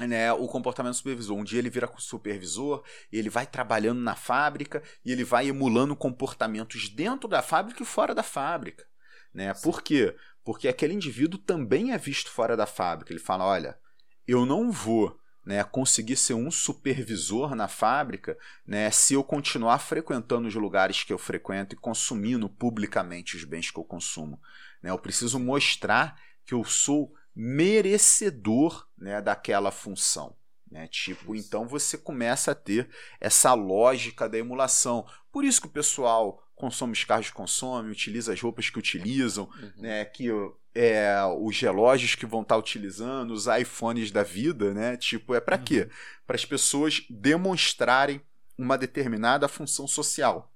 [0.00, 1.36] né, o comportamento do supervisor.
[1.36, 6.88] Um dia ele vira supervisor, ele vai trabalhando na fábrica e ele vai emulando comportamentos
[6.88, 8.86] dentro da fábrica e fora da fábrica.
[9.32, 9.52] Né?
[9.54, 10.14] Por quê?
[10.44, 13.12] Porque aquele indivíduo também é visto fora da fábrica.
[13.12, 13.78] Ele fala: olha,
[14.26, 20.48] eu não vou né, conseguir ser um supervisor na fábrica né, se eu continuar frequentando
[20.48, 24.40] os lugares que eu frequento e consumindo publicamente os bens que eu consumo.
[24.82, 24.90] Né?
[24.90, 30.36] Eu preciso mostrar que eu sou merecedor né, daquela função.
[30.68, 30.88] Né?
[30.88, 31.46] Tipo, isso.
[31.46, 35.06] então você começa a ter essa lógica da emulação.
[35.30, 39.44] Por isso que o pessoal consome os carros que consome, utiliza as roupas que utilizam,
[39.44, 39.72] uhum.
[39.76, 40.04] né?
[40.06, 40.28] Que
[40.76, 44.96] é, os relógios que vão estar tá utilizando, os iPhones da vida, né?
[44.96, 45.64] Tipo, é para uhum.
[45.64, 45.88] quê?
[46.26, 48.20] Para as pessoas demonstrarem
[48.58, 50.52] uma determinada função social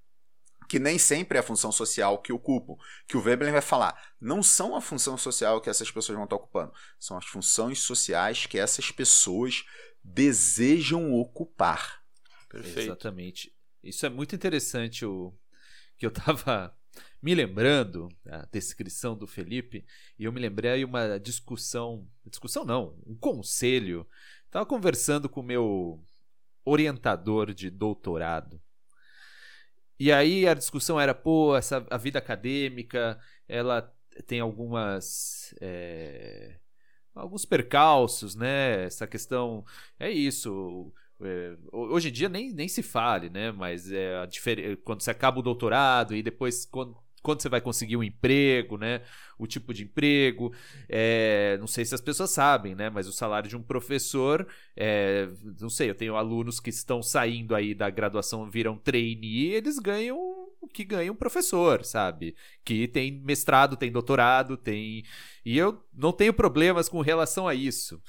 [0.68, 2.76] que nem sempre é a função social que ocupam.
[3.08, 6.36] Que o Veblen vai falar, não são a função social que essas pessoas vão estar
[6.36, 9.64] ocupando, são as funções sociais que essas pessoas
[10.04, 12.04] desejam ocupar.
[12.48, 12.78] Perfeito.
[12.78, 13.52] Exatamente.
[13.82, 15.34] Isso é muito interessante o
[15.96, 16.72] que eu estava
[17.22, 19.84] me lembrando a descrição do Felipe
[20.18, 24.06] e eu me lembrei uma discussão, discussão não, um conselho.
[24.46, 26.02] Estava conversando com o meu
[26.64, 28.60] orientador de doutorado
[30.00, 33.94] e aí a discussão era, pô, essa, a vida acadêmica, ela
[34.26, 35.54] tem algumas.
[35.60, 36.56] É,
[37.14, 38.86] alguns percalços, né?
[38.86, 39.62] Essa questão.
[39.98, 40.90] É isso.
[41.20, 43.52] É, hoje em dia nem, nem se fale, né?
[43.52, 44.28] Mas é a
[44.84, 49.02] quando você acaba o doutorado e depois quando quando você vai conseguir um emprego, né?
[49.38, 50.52] O tipo de emprego.
[50.88, 52.90] É, não sei se as pessoas sabem, né?
[52.90, 55.28] Mas o salário de um professor, é,
[55.60, 60.18] não sei, eu tenho alunos que estão saindo aí da graduação, viram trainee, eles ganham
[60.60, 62.34] o que ganha um professor, sabe?
[62.64, 65.04] Que tem mestrado, tem doutorado, tem.
[65.44, 68.00] E eu não tenho problemas com relação a isso.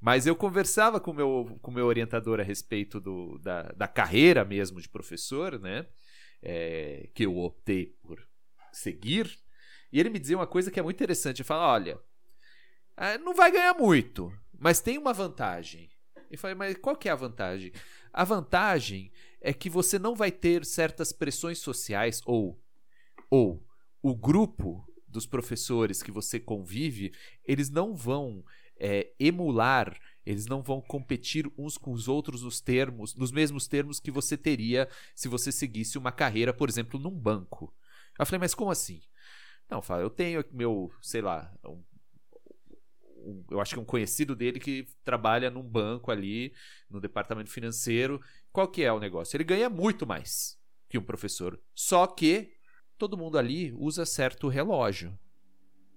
[0.00, 4.44] Mas eu conversava com meu, o com meu orientador a respeito do, da, da carreira
[4.44, 5.86] mesmo de professor, né?
[6.42, 8.18] É, que eu optei por
[8.72, 9.38] seguir.
[9.92, 11.40] E ele me dizia uma coisa que é muito interessante.
[11.40, 12.00] Ele fala: olha,
[12.96, 15.90] é, não vai ganhar muito, mas tem uma vantagem.
[16.30, 17.72] Eu falei, mas qual que é a vantagem?
[18.12, 22.60] A vantagem é que você não vai ter certas pressões sociais ou
[23.28, 23.64] ou
[24.02, 27.12] o grupo dos professores que você convive,
[27.44, 28.44] eles não vão
[28.76, 34.00] é, emular, eles não vão competir uns com os outros nos termos, nos mesmos termos
[34.00, 37.74] que você teria se você seguisse uma carreira, por exemplo, num banco.
[38.22, 39.00] Eu falei, mas como assim?
[39.68, 41.82] Não, fala, eu tenho meu, sei lá, um,
[43.16, 46.52] um, eu acho que é um conhecido dele que trabalha num banco ali,
[46.88, 48.20] no departamento financeiro.
[48.52, 49.36] Qual que é o negócio?
[49.36, 51.60] Ele ganha muito mais que um professor.
[51.74, 52.52] Só que
[52.98, 55.16] todo mundo ali usa certo relógio,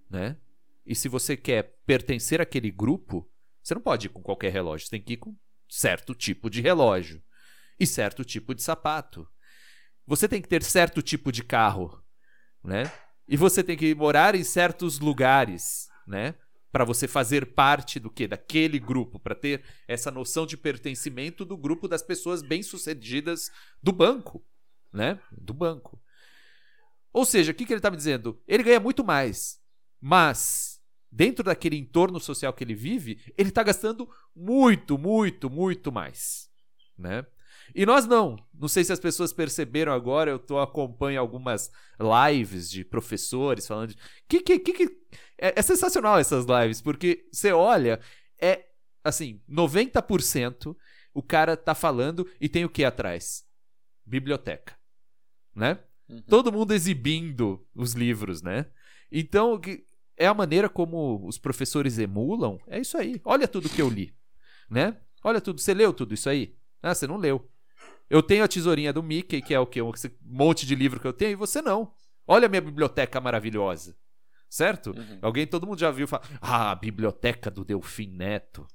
[0.10, 0.38] né?
[0.86, 3.30] E se você quer pertencer àquele grupo,
[3.62, 5.36] você não pode ir com qualquer relógio, você tem que ir com
[5.68, 7.24] certo tipo de relógio
[7.80, 9.28] e certo tipo de sapato.
[10.06, 12.03] Você tem que ter certo tipo de carro
[12.64, 12.92] né?
[13.28, 16.36] E você tem que morar em certos lugares, né?
[16.72, 18.28] Para você fazer parte do que?
[18.28, 24.44] Daquele grupo, para ter essa noção de pertencimento do grupo das pessoas bem-sucedidas do banco,
[24.92, 25.20] né?
[25.32, 26.02] Do banco.
[27.12, 28.42] Ou seja, o que, que ele está me dizendo?
[28.48, 29.62] Ele ganha muito mais,
[30.02, 36.50] mas dentro daquele entorno social que ele vive, ele está gastando muito, muito, muito mais,
[36.98, 37.24] né?
[37.76, 38.36] E nós não.
[38.54, 43.90] Não sei se as pessoas perceberam agora, eu tô acompanho algumas lives de professores falando
[43.90, 44.86] de que que que, que...
[45.38, 48.00] É, é sensacional essas lives, porque você olha,
[48.40, 48.66] é
[49.04, 50.76] assim, 90%
[51.14, 53.44] o cara tá falando e tem o que atrás?
[54.06, 54.76] Biblioteca,
[55.56, 55.80] né?
[56.10, 56.22] Uhum.
[56.24, 58.66] Todo mundo exibindo os livros, né?
[59.12, 59.60] Então,
[60.18, 63.22] é a maneira como os professores emulam, é isso aí.
[63.24, 64.16] Olha tudo que eu li,
[64.70, 64.98] né?
[65.24, 66.56] Olha tudo, você leu tudo isso aí?
[66.82, 67.50] Ah, você não leu.
[68.10, 69.82] Eu tenho a tesourinha do Mickey, que é o que?
[69.82, 71.94] Um monte de livro que eu tenho, e você não.
[72.28, 73.96] Olha a minha biblioteca maravilhosa.
[74.50, 74.92] Certo?
[74.92, 75.20] Uhum.
[75.22, 76.24] Alguém, todo mundo já viu falar.
[76.40, 78.68] Ah, a biblioteca do Delfim Neto.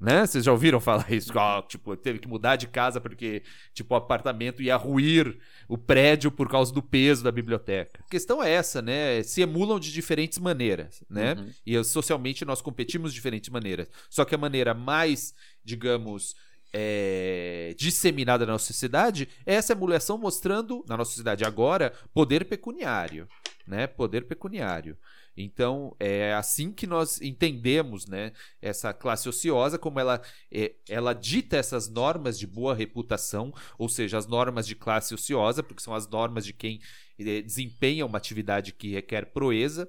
[0.00, 0.26] Né?
[0.26, 1.32] Vocês já ouviram falar isso?
[1.32, 6.28] Oh, tipo, teve que mudar de casa porque, tipo, o apartamento ia ruir o prédio
[6.32, 8.02] por causa do peso da biblioteca.
[8.04, 9.22] A questão é essa, né?
[9.22, 11.34] Se emulam de diferentes maneiras, né?
[11.34, 11.50] Uhum.
[11.64, 13.88] E socialmente nós competimos de diferentes maneiras.
[14.10, 16.34] Só que a maneira mais, digamos,
[16.72, 23.28] é, disseminada na nossa sociedade é essa emulação mostrando, na nossa sociedade agora, poder pecuniário.
[23.66, 23.86] Né?
[23.86, 24.96] Poder pecuniário.
[25.36, 31.56] Então, é assim que nós entendemos né, essa classe ociosa, como ela, é, ela dita
[31.56, 36.06] essas normas de boa reputação, ou seja, as normas de classe ociosa, porque são as
[36.06, 36.80] normas de quem
[37.18, 39.88] é, desempenha uma atividade que requer proeza.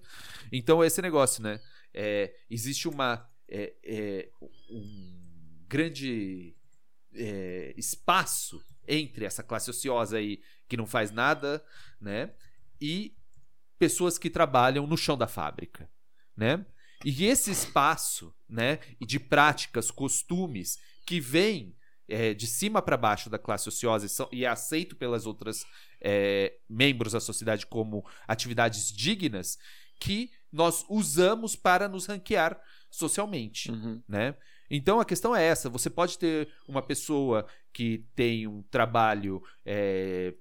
[0.51, 1.59] Então, esse negócio, né?
[1.93, 3.27] É, existe uma.
[3.49, 4.29] É, é,
[4.71, 5.23] um,
[5.73, 6.55] grande
[7.15, 11.63] é, espaço entre essa classe ociosa aí que não faz nada,
[11.99, 12.31] né?
[12.81, 13.15] E
[13.79, 15.89] pessoas que trabalham no chão da fábrica,
[16.35, 16.65] né?
[17.05, 21.75] E esse espaço, né, e de práticas, costumes que vem
[22.07, 25.65] é, de cima para baixo da classe ociosa e, são, e é aceito pelas outras
[25.99, 29.57] é, membros da sociedade como atividades dignas,
[29.99, 34.01] que nós usamos para nos ranquear socialmente, Uhum.
[34.07, 34.35] né?
[34.69, 40.33] Então a questão é essa: você pode ter uma pessoa que tem um trabalho é,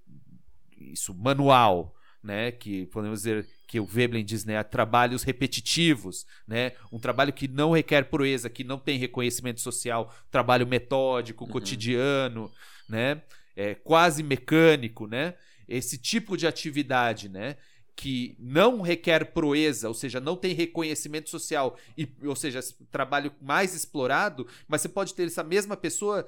[0.78, 2.50] isso manual, né?
[2.52, 4.62] Que podemos dizer que o Veblen diz, né?
[4.62, 6.72] Trabalhos repetitivos, né?
[6.92, 11.50] Um trabalho que não requer proeza, que não tem reconhecimento social, trabalho metódico, Uhum.
[11.50, 12.50] cotidiano,
[12.88, 13.22] né?
[13.56, 15.35] É, quase mecânico, né?
[15.68, 17.56] Esse tipo de atividade, né?
[17.94, 23.74] Que não requer proeza, ou seja, não tem reconhecimento social, e, ou seja, trabalho mais
[23.74, 26.26] explorado, mas você pode ter essa mesma pessoa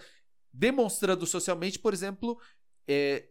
[0.53, 2.38] demonstrando socialmente, por exemplo,
[2.87, 3.29] é,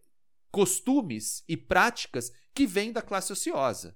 [0.52, 3.96] costumes e práticas que vêm da classe ociosa,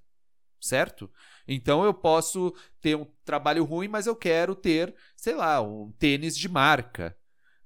[0.60, 1.10] certo?
[1.46, 6.36] Então eu posso ter um trabalho ruim, mas eu quero ter, sei lá, um tênis
[6.36, 7.16] de marca,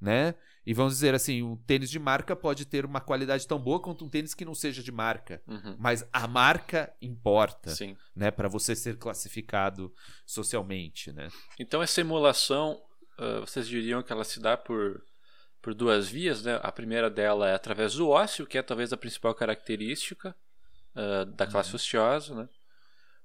[0.00, 0.34] né?
[0.64, 4.04] E vamos dizer assim, um tênis de marca pode ter uma qualidade tão boa quanto
[4.04, 5.74] um tênis que não seja de marca, Uhum.
[5.78, 7.96] mas a marca importa, Sim.
[8.14, 9.92] né, para você ser classificado
[10.24, 11.28] socialmente, né?
[11.58, 12.80] Então essa emulação,
[13.18, 15.02] ah, vocês diriam que ela se dá por,
[15.60, 16.60] por duas vias, né?
[16.62, 20.34] A primeira dela é através do ócio, que é talvez a principal característica
[20.94, 22.48] ah, da classe ociosa, né?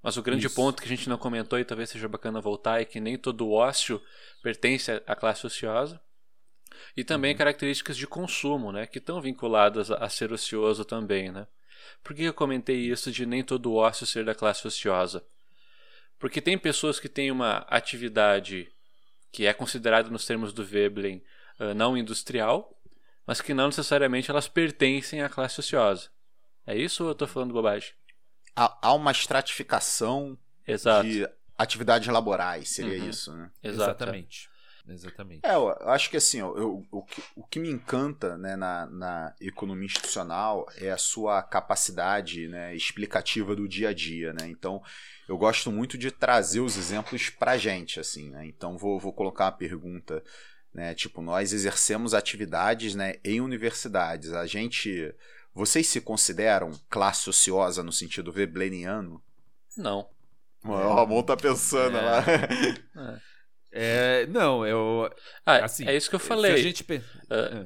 [0.01, 0.55] Mas o grande Isso.
[0.55, 3.51] ponto que a gente não comentou e talvez seja bacana voltar é que nem todo
[3.51, 4.01] ócio
[4.41, 5.99] pertence à classe ociosa.
[6.95, 8.85] E também características de consumo, né?
[8.85, 11.47] Que estão vinculadas a, ser ocioso também, né?
[12.03, 15.23] Por que eu comentei isso de nem todo ócio ser da classe ociosa?
[16.19, 18.71] Porque tem pessoas que têm uma atividade
[19.31, 21.21] que é considerada nos termos do Veblen
[21.59, 22.73] ah, não industrial,
[23.25, 26.09] mas que não necessariamente elas pertencem à classe ociosa.
[26.65, 27.93] É isso ou eu estou falando bobagem?
[28.55, 30.37] Há, há uma estratificação
[30.67, 31.07] Exato.
[31.07, 33.09] de atividades laborais, seria Uhum.
[33.09, 33.51] isso, né?
[33.63, 33.91] Exato.
[33.91, 34.49] Exatamente.
[34.89, 35.45] Exatamente.
[35.45, 38.85] É, eu acho que assim, ó, eu- o, que, o que me encanta né, na,
[38.87, 44.47] na economia institucional é a sua capacidade né, explicativa do dia a dia, né?
[44.47, 44.81] Então,
[45.27, 48.45] eu gosto muito de trazer os exemplos pra gente, assim, né?
[48.45, 50.23] Então, vou, vou colocar uma pergunta,
[50.73, 50.93] né?
[50.95, 54.31] Tipo, nós exercemos atividades né, em universidades.
[54.33, 55.13] A gente...
[55.53, 59.21] Vocês se consideram classe ociosa no sentido vebleniano?
[59.75, 60.07] Não.
[60.63, 62.01] O Ramon tá pensando É.
[62.01, 62.19] lá.
[62.95, 63.19] É,
[64.29, 65.09] não, eu
[65.45, 66.57] Ah, assim, é isso que eu Se a falei.
[66.57, 66.85] gente
[67.29, 67.65] Ah,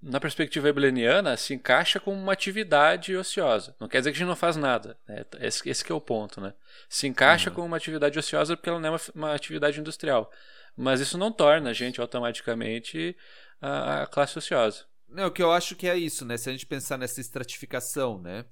[0.00, 3.74] na perspectiva vebleniana, se encaixa como uma atividade ociosa.
[3.80, 4.96] Não quer dizer que a gente não faz nada.
[5.08, 5.24] né?
[5.40, 6.54] Esse, esse que é o ponto, né?
[6.88, 7.56] Se encaixa Uhum.
[7.56, 10.30] como uma atividade ociosa porque ela não é uma, uma atividade industrial.
[10.76, 13.16] Mas isso não torna a gente automaticamente
[13.60, 14.84] a, a classe ociosa.
[15.08, 16.36] Não, o que eu acho que é isso, né?
[16.36, 18.44] Se a gente pensar nessa estratificação, né?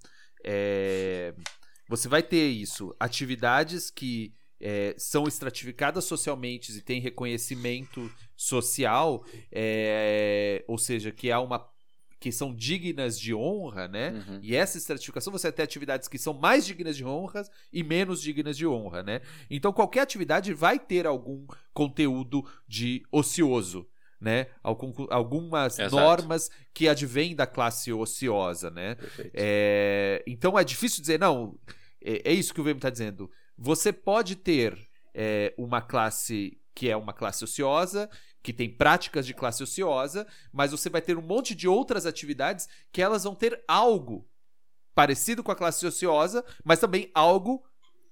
[0.45, 1.33] É,
[1.89, 10.65] Você vai ter isso, atividades que é, são estratificadas socialmente e têm reconhecimento social, é,
[10.67, 11.69] ou seja, que há uma
[12.19, 14.25] que são dignas de honra, né?
[14.27, 14.41] Uhum.
[14.43, 18.23] E essa estratificação você vai ter atividades que são mais dignas de honra e menos
[18.23, 19.21] dignas de honra, né?
[19.51, 23.87] Então qualquer atividade vai ter algum conteúdo de ocioso,
[24.19, 24.47] né?
[24.63, 25.95] Algum- algumas Exato.
[25.95, 28.97] normas que advêm da classe ociosa, né?
[29.35, 31.59] É, então é difícil dizer, não,
[32.03, 33.31] é, é isso que o VM está dizendo.
[33.59, 34.77] Você pode ter
[35.15, 38.09] é, uma classe que é uma classe ociosa,
[38.43, 42.69] que tem práticas de classe ociosa, mas você vai ter um monte de outras atividades
[42.93, 44.29] que elas vão ter algo
[44.95, 47.65] parecido com a classe ociosa, mas também algo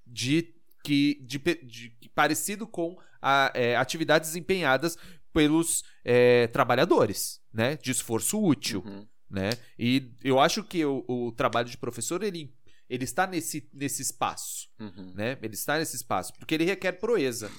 [0.05, 0.53] de
[0.83, 4.97] que de, pe- de- parecido com a, é, atividades desempenhadas
[5.33, 7.75] pelos é, trabalhadores, né?
[7.77, 9.07] De esforço útil Uhum.
[9.29, 9.49] né?
[9.77, 12.54] E eu acho que o, o trabalho de professor ele,
[12.89, 15.13] ele está nesse, nesse espaço, Uhum.
[15.15, 15.37] né?
[15.41, 17.49] Ele está nesse espaço porque ele requer proeza,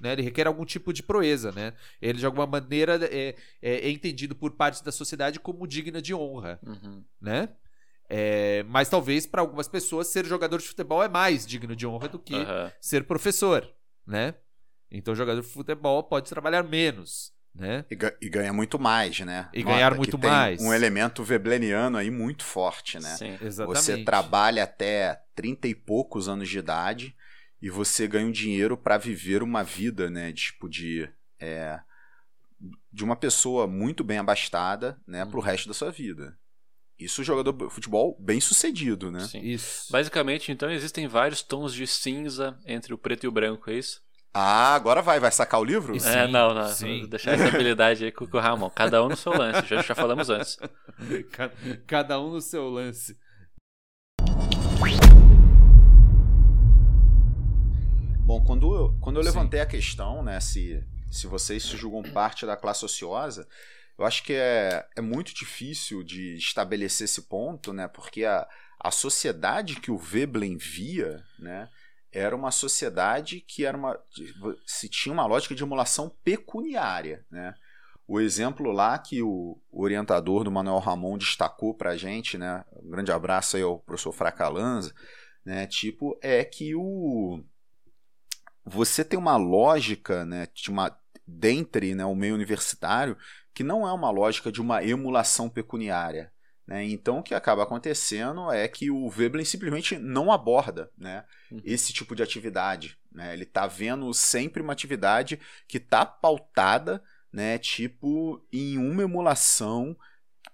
[0.00, 0.12] né?
[0.12, 1.72] Ele requer algum tipo de proeza, né?
[2.00, 6.14] Ele de alguma maneira é, é, é entendido por parte da sociedade como digna de
[6.14, 7.04] honra, Uhum.
[7.20, 7.48] né?
[8.08, 12.08] É, mas talvez para algumas pessoas ser jogador de futebol é mais digno de honra
[12.08, 12.72] do que Aham.
[12.80, 13.68] ser professor,
[14.06, 14.34] né?
[14.88, 17.84] Então o jogador de futebol pode trabalhar menos, né?
[17.90, 19.48] E, ga- e ganha muito mais, né?
[19.52, 20.60] E ganhar que muito tem mais.
[20.60, 23.16] Um elemento vebleniano aí muito forte, né?
[23.16, 23.38] Sim.
[23.40, 23.78] Exatamente.
[23.82, 27.16] Você trabalha até 30 e poucos anos de idade
[27.60, 30.32] e você ganha um dinheiro para viver uma vida, né?
[30.32, 31.08] Tipo de.
[31.40, 31.80] é,
[32.92, 35.24] de uma pessoa muito bem abastada, né?
[35.26, 35.44] Pro Uhum.
[35.44, 36.36] resto da sua vida.
[36.98, 39.20] Isso jogador de futebol bem sucedido, né?
[39.20, 39.40] Sim.
[39.40, 39.92] Isso.
[39.92, 44.00] Basicamente, então, existem vários tons de cinza entre o preto e o branco, é isso?
[44.38, 45.98] Ah, agora vai, vai sacar o livro?
[45.98, 46.68] Sim, é, não, não.
[46.68, 46.98] sim.
[47.00, 48.68] Vou deixar essa habilidade aí com o Ramon.
[48.68, 50.58] Cada um no seu lance, já, já falamos antes.
[51.32, 51.50] Ca-
[51.86, 53.16] Cada um no seu lance.
[58.26, 59.28] Bom, quando eu, quando eu Sim.
[59.30, 63.48] levantei a questão, né, se, se vocês se julgam parte da classe ociosa,
[63.98, 68.46] eu acho que é, é muito difícil de estabelecer esse ponto, né, porque a,
[68.78, 71.70] a sociedade que o Veblen via, né,
[72.12, 73.98] era uma sociedade que era uma,
[74.66, 77.54] se tinha uma lógica de emulação pecuniária, né.
[78.08, 83.10] O exemplo lá que o orientador do Manuel Ramon destacou pra gente, né, um grande
[83.10, 84.94] abraço aí ao professor Fracalanza,
[85.44, 87.42] né, tipo, é que o
[88.64, 93.16] você tem uma lógica, né, de uma, dentre né, o meio universitário,
[93.54, 96.32] que não é uma lógica de uma emulação pecuniária.
[96.66, 96.84] Né?
[96.84, 101.60] Então, o que acaba acontecendo é que o Veblen simplesmente não aborda né, Uhum.
[101.64, 102.98] esse tipo de atividade.
[103.12, 103.32] Né?
[103.32, 107.02] Ele está vendo sempre uma atividade que está pautada,
[107.32, 109.96] né, tipo, em uma emulação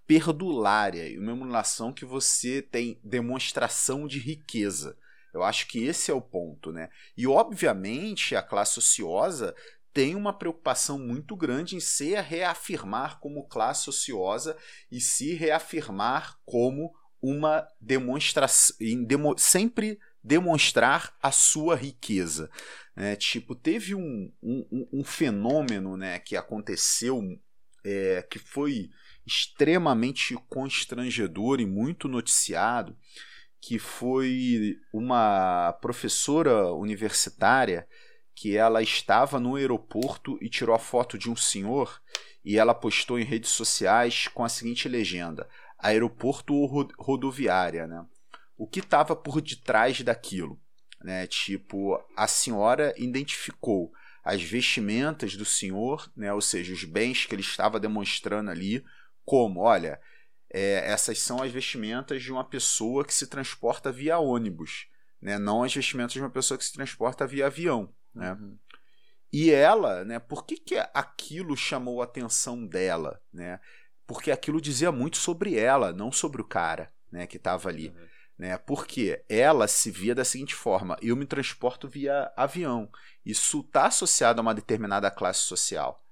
[0.06, 4.98] perdulária, em uma emulação que você tem demonstração de riqueza.
[5.32, 6.90] Eu acho que esse é o ponto, né?
[7.16, 9.54] E obviamente a classe ociosa
[9.92, 14.56] tem uma preocupação muito grande em se reafirmar como classe ociosa
[14.90, 22.50] e se reafirmar como uma demonstração, em demo, sempre demonstrar a sua riqueza.
[22.96, 23.16] né?
[23.16, 27.20] tipo, teve um, um, um fenômeno né, que aconteceu
[27.84, 28.90] é, que foi
[29.26, 32.96] extremamente constrangedor e muito noticiado,
[33.60, 37.86] que foi uma professora universitária
[38.34, 42.00] que ela estava no aeroporto e tirou a foto de um senhor
[42.44, 48.04] e ela postou em redes sociais com a seguinte legenda: aeroporto ou ro- rodoviária, né?
[48.56, 50.60] O que estava por detrás daquilo,
[51.02, 51.26] né?
[51.26, 53.92] Tipo, a senhora identificou
[54.24, 56.32] as vestimentas do senhor, né?
[56.32, 58.84] Ou seja, os bens que ele estava demonstrando ali,
[59.24, 60.00] como, olha,
[60.52, 64.86] é, essas são as vestimentas de uma pessoa que se transporta via ônibus,
[65.20, 65.38] né?
[65.38, 67.92] não as vestimentas de uma pessoa que se transporta via avião.
[68.14, 68.32] Né?
[68.32, 68.58] Uhum.
[69.32, 73.20] E ela, né, por que, que aquilo chamou a atenção dela?
[73.32, 73.58] Né?
[74.06, 77.88] Porque aquilo dizia muito sobre ela, não sobre o cara né, que estava ali.
[77.88, 78.06] Uhum.
[78.38, 78.58] Né?
[78.58, 82.90] Porque ela se via da seguinte forma: eu me transporto via avião.
[83.24, 86.04] Isso está associado a uma determinada classe social.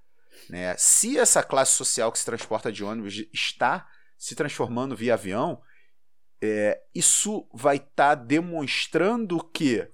[0.49, 0.75] Né?
[0.79, 5.61] Se essa classe social que se transporta de ônibus está se transformando via avião,
[6.41, 9.91] é, isso vai estar demonstrando que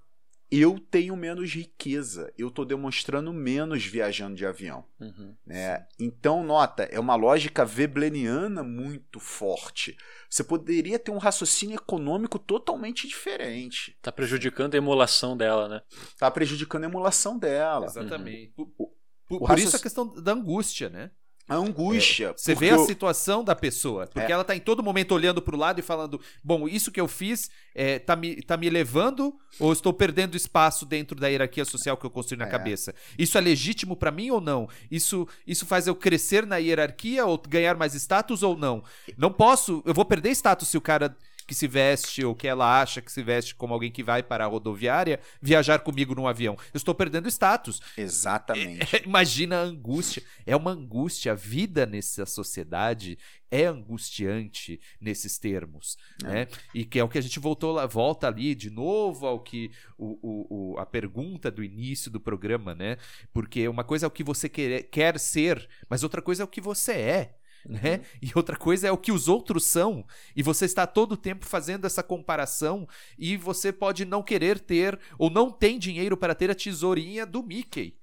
[0.60, 4.84] eu tenho menos riqueza, eu estou demonstrando menos viajando de avião.
[5.00, 5.34] Uhum.
[5.46, 5.86] Né?
[5.98, 9.96] Então, nota, é uma lógica vebleniana muito forte.
[10.28, 13.96] Você poderia ter um raciocínio econômico totalmente diferente.
[14.02, 15.82] Tá prejudicando a emulação dela, né?
[16.08, 17.86] Está prejudicando a emulação dela.
[17.86, 18.52] Exatamente.
[18.54, 18.92] Por, O- por-
[19.30, 21.10] o por raciocínio- isso a questão da angústia, né?
[21.48, 22.34] A angústia.
[22.36, 24.34] Você porque vê a o- situação da pessoa, porque É.
[24.34, 27.48] ela tá em todo momento olhando pro lado e falando: bom, isso que eu fiz
[27.74, 32.04] é, tá, me, tá me levando ou estou perdendo espaço dentro da hierarquia social que
[32.04, 32.50] eu construí na É.
[32.50, 32.94] cabeça?
[33.18, 34.68] Isso é legítimo pra mim ou não?
[34.90, 38.82] Isso, isso faz eu crescer na hierarquia ou ganhar mais status ou não?
[39.16, 42.80] Não posso, eu vou perder status se o cara que se veste ou que ela
[42.80, 46.54] acha que se veste como alguém que vai para a rodoviária viajar comigo num avião.
[46.74, 47.80] Eu estou perdendo status.
[47.96, 48.96] Exatamente.
[49.06, 50.22] Imagina a angústia.
[50.44, 51.32] É uma angústia.
[51.32, 53.16] A vida nessa sociedade
[53.50, 55.96] é angustiante nesses termos.
[56.24, 56.28] É.
[56.28, 56.48] Né?
[56.74, 59.70] E que é o que a gente voltou lá, volta ali de novo ao que
[59.96, 62.96] o, o- o- a pergunta do início do programa, né?
[63.32, 66.48] Porque uma coisa é o que você quer, quer ser, mas outra coisa é o
[66.48, 67.36] que você é.
[67.68, 68.02] Né?
[68.22, 71.44] E outra coisa é o que os outros são, e você está todo o tempo
[71.44, 72.86] fazendo essa comparação,
[73.18, 77.42] e você pode não querer ter, ou não tem dinheiro para ter a tesourinha do
[77.42, 77.96] Mickey.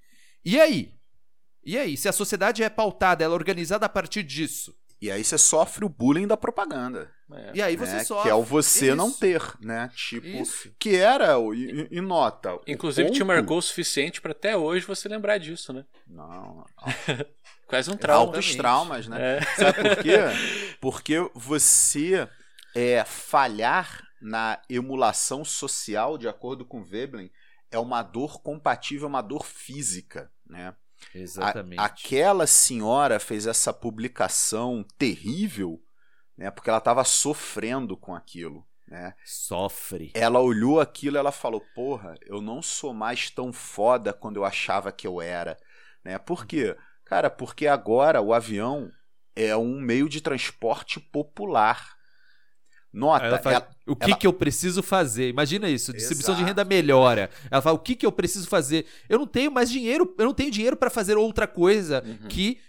[0.44, 0.94] E aí?
[1.66, 1.96] E aí?
[1.96, 4.76] Se a sociedade é pautada, ela é organizada a partir disso.
[5.02, 7.12] E aí você sofre o bullying da propaganda.
[7.32, 7.52] É.
[7.56, 8.04] E aí você né?
[8.06, 8.24] sofre.
[8.24, 8.96] Que é o você Isso.
[8.96, 9.90] não ter, né?
[9.96, 10.72] Tipo, Isso.
[10.80, 12.56] que era, o- e, e nota.
[12.56, 15.84] o Inclusive te ponto- marcou o suficiente pra até hoje você lembrar disso, né?
[16.08, 16.66] Não, não.
[17.74, 18.26] Quase um trauma.
[18.28, 19.38] Altos traumas, né?
[19.38, 19.42] É.
[19.56, 20.18] Sabe por quê?
[20.80, 22.28] Porque você
[22.76, 27.32] é, falhar na emulação social, de acordo com Veblen,
[27.72, 30.76] é uma dor compatível a uma dor física, né?
[31.14, 31.80] Exatamente.
[31.80, 35.82] A- aquela senhora fez essa publicação terrível,
[36.38, 36.50] né?
[36.52, 39.14] Porque ela estava sofrendo com aquilo, né?
[39.26, 40.12] Sofre.
[40.14, 44.46] Ela olhou aquilo e ela falou: Porra, eu não sou mais tão foda quando eu
[44.46, 45.58] achava que eu era.
[46.04, 46.18] Né?
[46.18, 46.76] Por quê?
[47.14, 48.90] Cara, porque agora o avião
[49.36, 51.94] é um meio de transporte popular.
[52.92, 55.30] Nota, Ela fala, ela- o que ela- que eu preciso fazer?
[55.30, 56.48] Imagina isso, distribuição de Exato.
[56.50, 57.30] renda melhora.
[57.52, 58.86] Ela fala, o que que eu preciso fazer?
[59.08, 62.28] Eu não tenho mais dinheiro, eu não tenho dinheiro para fazer outra coisa Uhum.
[62.28, 62.60] que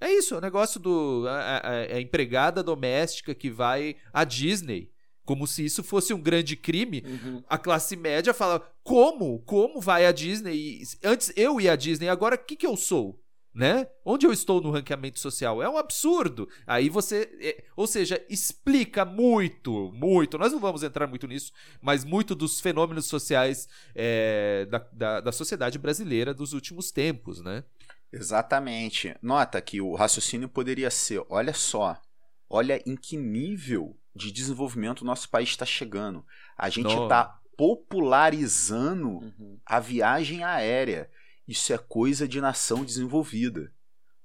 [0.00, 4.90] é isso, o negócio do a, a- a empregada doméstica que vai à Disney,
[5.26, 7.02] como se isso fosse um grande crime.
[7.06, 7.42] Uhum.
[7.48, 9.40] A classe média fala: "Como?
[9.46, 10.54] Como vai à Disney?
[10.56, 13.18] E Antes eu ia à Disney, agora o que que eu sou?"
[13.54, 13.86] Né?
[14.04, 15.62] Onde eu estou no ranqueamento social?
[15.62, 16.48] É um absurdo.
[16.66, 17.30] Aí você.
[17.40, 20.36] é, ou seja, explica muito, muito.
[20.36, 25.30] Nós não vamos entrar muito nisso, mas muito dos fenômenos sociais é, da, da, da
[25.32, 27.62] sociedade brasileira dos últimos tempos, né?
[28.12, 29.14] Exatamente.
[29.22, 31.96] Nota que o raciocínio poderia ser: olha só,
[32.50, 36.24] olha em que nível de desenvolvimento o nosso país está chegando.
[36.58, 39.58] A gente está popularizando Uhum.
[39.64, 41.08] a viagem aérea.
[41.46, 43.72] Isso é coisa de nação desenvolvida.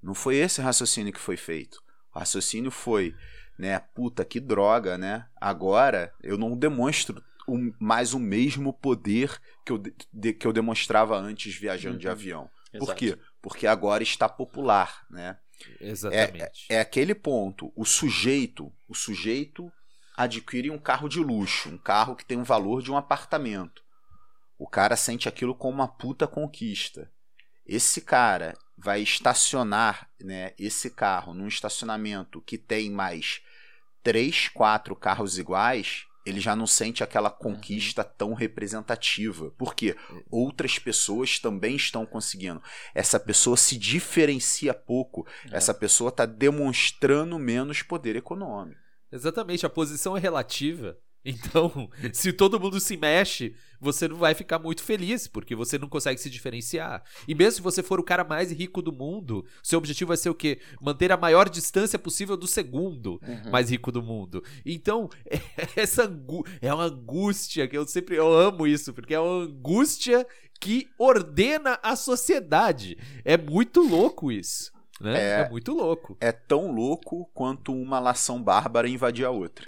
[0.02, 1.82] Não foi esse raciocínio que foi feito.
[2.14, 3.14] O raciocínio foi,
[3.58, 5.26] né, puta que droga, né?
[5.40, 10.52] Agora eu não demonstro o- mais o mesmo poder que eu, de- de- que eu
[10.52, 12.12] demonstrava antes viajando de Uhum.
[12.12, 12.50] avião.
[12.72, 12.94] Por Exato.
[12.98, 13.18] quê?
[13.42, 15.36] Porque agora está popular, né?
[15.80, 16.66] Exatamente.
[16.68, 17.72] É aquele ponto.
[17.76, 19.70] O sujeito, o sujeito
[20.16, 23.82] adquire um carro de luxo, um carro que tem um valor de um apartamento.
[24.60, 27.10] O cara sente aquilo como uma puta conquista.
[27.66, 33.40] Esse cara vai estacionar, né, esse carro num estacionamento que tem mais
[34.02, 39.50] três, quatro carros iguais, ele já não sente aquela conquista tão representativa.
[39.52, 39.96] Por quê?
[40.30, 42.62] Outras pessoas também estão conseguindo.
[42.94, 45.26] Essa pessoa se diferencia pouco.
[45.50, 45.56] É.
[45.56, 48.78] Essa pessoa está demonstrando menos poder econômico.
[49.10, 50.98] Exatamente, a posição é relativa.
[51.24, 55.88] Então, se todo mundo se mexe, você não vai ficar muito feliz, porque você não
[55.88, 57.02] consegue se diferenciar.
[57.28, 60.30] E mesmo se você for o cara mais rico do mundo, seu objetivo vai ser
[60.30, 60.60] o quê?
[60.80, 63.50] Manter a maior distância possível do segundo Uhum.
[63.50, 64.42] mais rico do mundo.
[64.64, 65.08] Então,
[65.76, 70.26] essa angú- é uma angústia que eu sempre eu amo isso, porque é uma angústia
[70.60, 72.96] que ordena a sociedade.
[73.24, 75.18] É muito louco isso, né?
[75.20, 75.40] É.
[75.42, 76.16] é muito louco.
[76.20, 79.66] É tão louco quanto uma lação bárbara invadir a outra.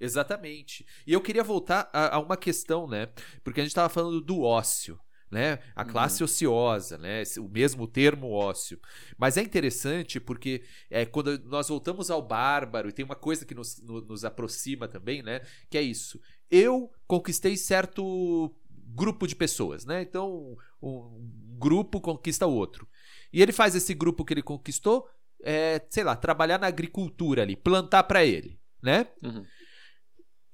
[0.00, 0.86] Exatamente.
[1.06, 3.08] E eu queria voltar a, a uma questão, né?
[3.44, 4.98] Porque a gente estava falando do ócio,
[5.30, 5.58] né?
[5.76, 7.22] A classe ociosa, né?
[7.38, 8.80] O mesmo termo ócio.
[9.18, 13.54] Mas é interessante porque é, quando nós voltamos ao bárbaro, e tem uma coisa que
[13.54, 15.42] nos, no- nos aproxima também, né?
[15.68, 16.18] Que é isso.
[16.50, 18.54] Eu conquistei certo
[18.92, 20.02] grupo de pessoas, né?
[20.02, 22.88] Então, um grupo conquista o outro.
[23.32, 25.08] E ele faz esse grupo que ele conquistou,
[25.42, 29.06] é, sei lá, trabalhar na agricultura ali, plantar para ele, né?
[29.22, 29.44] Uhum.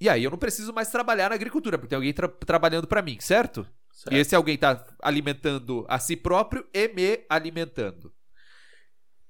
[0.01, 3.03] E aí eu não preciso mais trabalhar na agricultura, porque tem alguém tra- trabalhando para
[3.03, 3.66] mim, certo?
[3.90, 4.14] Certo.
[4.14, 8.12] E esse alguém tá alimentando a si próprio e me alimentando.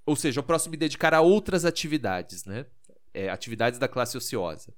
[0.04, 2.66] Ou seja, eu posso me dedicar a outras atividades, né?
[3.14, 4.74] É, atividades da classe ociosa.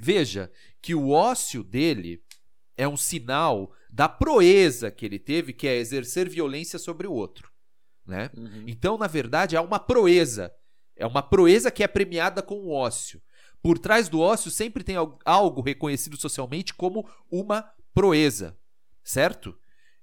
[0.00, 2.22] Veja que o ócio dele
[2.76, 7.50] é um sinal da proeza que ele teve, que é exercer violência sobre o outro,
[8.06, 8.30] né?
[8.36, 8.64] Uhum.
[8.66, 10.52] Então, na verdade, há uma proeza.
[10.94, 13.20] É uma proeza que é premiada com o ócio.
[13.62, 18.56] Por trás do ócio sempre tem al- algo reconhecido socialmente como uma proeza,
[19.02, 19.56] certo?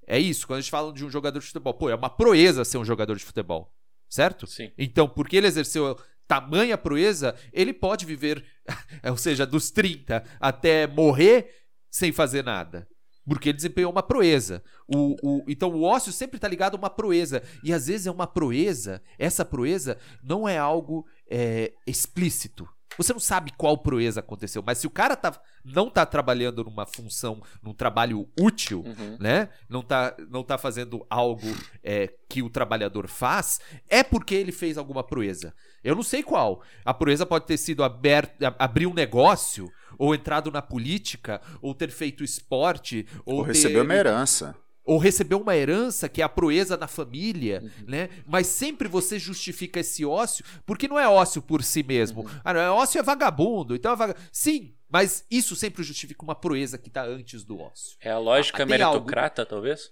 [0.07, 2.63] É isso, quando a gente fala de um jogador de futebol, pô, é uma proeza
[2.65, 3.73] ser um jogador de futebol,
[4.09, 4.45] certo?
[4.45, 4.71] Sim.
[4.77, 5.97] Então, porque ele exerceu
[6.27, 8.45] tamanha proeza, ele pode viver,
[9.09, 11.49] ou seja, dos 30 até morrer
[11.89, 12.87] sem fazer nada.
[13.27, 14.63] Porque ele desempenhou uma proeza.
[14.87, 17.41] O, o- então o ócio sempre está ligado a uma proeza.
[17.63, 22.69] E às vezes é uma proeza, essa proeza não é algo é, explícito.
[22.97, 26.85] Você não sabe qual proeza aconteceu, mas se o cara tá, não tá trabalhando numa
[26.85, 29.17] função, num trabalho útil, Uhum.
[29.19, 29.49] né?
[29.69, 31.47] Não tá, não tá fazendo algo
[31.83, 35.53] é, que o trabalhador faz, é porque ele fez alguma proeza.
[35.83, 36.61] Eu não sei qual.
[36.83, 41.89] A proeza pode ter sido aberto, abrir um negócio, ou entrado na política, ou ter
[41.91, 44.55] feito esporte, ou, Ou ter- receber uma herança.
[44.85, 47.85] Ou receber uma herança que é a proeza da família, Uhum.
[47.87, 48.09] né?
[48.27, 52.21] Mas sempre você justifica esse ócio, porque não é ócio por si mesmo.
[52.21, 52.29] Uhum.
[52.43, 54.13] Ah, não, é ócio é vagabundo, então é.
[54.31, 57.97] Sim, mas isso sempre justifica uma proeza que está antes do ócio.
[57.99, 59.91] É a lógica Ah, tem algo- meritocrata, talvez?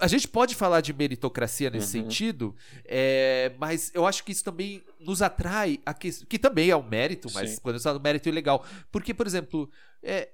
[0.00, 2.04] A gente pode falar de meritocracia nesse Uhum.
[2.04, 6.76] sentido, é, mas eu acho que isso também nos atrai, a que, que também é
[6.76, 7.60] um mérito, mas Sim.
[7.60, 8.64] quando eu falo mérito é legal.
[8.92, 9.68] Porque, por exemplo,
[10.00, 10.28] é,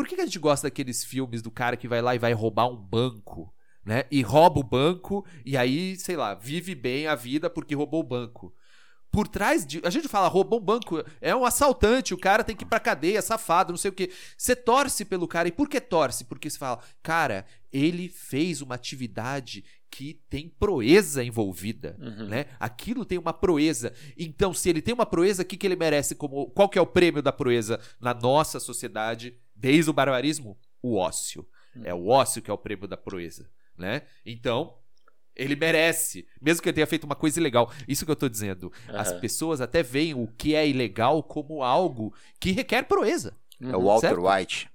[0.00, 2.32] por que, que a gente gosta daqueles filmes do cara que vai lá e vai
[2.32, 3.52] roubar um banco,
[3.84, 4.04] né?
[4.10, 8.06] E rouba o banco e aí, sei lá, vive bem a vida porque roubou o
[8.06, 8.54] banco.
[9.12, 9.80] por trás de.
[9.84, 12.78] A gente fala, roubou um banco, é um assaltante, o cara tem que ir pra
[12.80, 14.10] cadeia, safado, não sei o quê.
[14.38, 15.48] Você torce pelo cara.
[15.48, 16.24] E por que torce?
[16.24, 22.28] Porque você fala, cara, ele fez uma atividade que tem proeza envolvida, Uhum.
[22.28, 22.46] né?
[22.60, 23.92] Aquilo tem uma proeza.
[24.16, 26.82] Então, se ele tem uma proeza, o que, que ele merece como qual que é
[26.82, 30.58] o prêmio da proeza na nossa sociedade desde o barbarismo?
[30.82, 31.46] O ócio.
[31.84, 34.02] É o ócio que é o prêmio da proeza, né?
[34.26, 34.74] Então,
[35.36, 37.72] ele merece, mesmo que ele tenha feito uma coisa ilegal.
[37.86, 38.72] Isso que eu tô dizendo.
[38.88, 39.20] As Aham.
[39.20, 43.36] pessoas até veem o que é ilegal como algo que requer proeza.
[43.60, 44.26] É o Walter Certo?
[44.26, 44.70] White.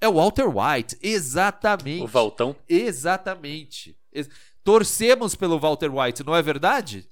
[0.00, 2.04] É o Walter White, exatamente.
[2.04, 2.54] O Valtão.
[2.68, 3.96] Exatamente.
[4.12, 4.28] Ex-
[4.62, 7.08] Torcemos pelo Walter White, não é verdade?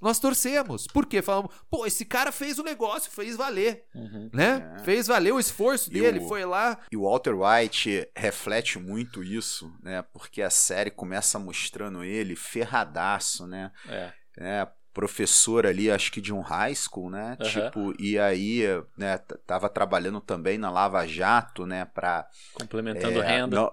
[0.00, 0.86] Nós torcemos.
[0.86, 1.20] Por quê?
[1.20, 4.30] Falamos, pô, esse cara fez o negócio, fez valer, Uhum.
[4.32, 4.76] né?
[4.78, 4.84] É.
[4.84, 6.78] Fez valer o esforço E dele, o- foi lá.
[6.90, 10.02] E o Walter White reflete muito isso, né?
[10.12, 13.70] Porque a série começa mostrando ele ferradaço, né?
[13.88, 14.12] É.
[14.38, 17.36] é, professor ali, acho que de um high school, né?
[17.40, 17.48] Aham.
[17.50, 18.62] Tipo, e aí,
[18.96, 22.26] né, tava trabalhando também na Lava Jato, né, pra...
[22.54, 23.56] Complementando é, renda.
[23.56, 23.72] não-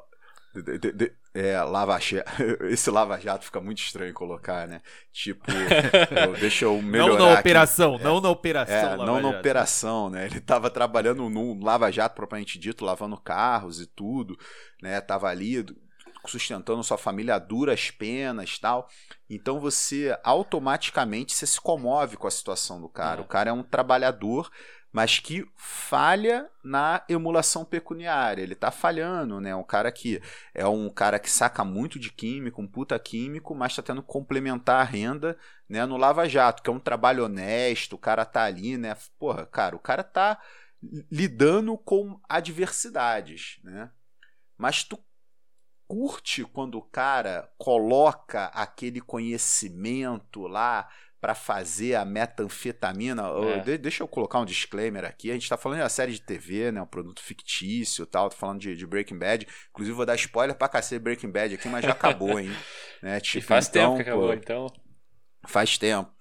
[0.63, 1.97] de- de- de- é, Lava
[2.69, 4.81] esse Lava Jato fica muito estranho colocar, né?
[5.11, 5.45] Tipo,
[6.25, 7.39] eu- deixa eu melhorar não na aqui.
[7.41, 8.93] operação, não na operação.
[8.93, 10.25] É, não na operação, né?
[10.25, 14.38] Ele tava trabalhando no Lava Jato, propriamente dito, lavando carros e tudo,
[14.81, 14.99] né?
[15.01, 15.63] Tava ali
[16.25, 18.88] sustentando sua família a duras penas tal.
[19.29, 23.21] Então você automaticamente você se comove com a situação do cara.
[23.21, 23.23] É.
[23.23, 24.49] O cara é um trabalhador,
[24.97, 28.41] mas que falha na emulação pecuniária.
[28.41, 29.55] Ele tá falhando, né?
[29.55, 30.19] Um cara que
[30.55, 34.07] é um cara que saca muito de químico, um puta químico, mas tá tendo que
[34.07, 35.37] complementar a renda
[35.69, 38.97] né, no Lava Jato, que é um trabalho honesto, o cara tá ali, né?
[39.19, 40.41] Porra, cara, o cara tá
[41.11, 43.91] lidando com adversidades, né?
[44.57, 44.97] Mas tu
[45.87, 50.89] curte quando o cara coloca aquele conhecimento lá
[51.20, 53.24] pra fazer a metanfetamina.
[53.55, 53.59] É.
[53.59, 55.30] de- deixa eu colocar um disclaimer aqui.
[55.32, 56.82] A gente tá falando de uma série de TV, né?
[56.82, 58.30] Um produto fictício e tal.
[58.30, 59.47] Tô falando de, de Breaking Bad.
[59.72, 62.51] Inclusive, vou dar spoiler pra cacete Breaking Bad aqui, mas já acabou, hein?
[63.01, 63.18] Né?
[63.18, 64.68] E Tipo, faz então, tempo que acabou, pô, então.
[65.47, 66.11] Faz tempo.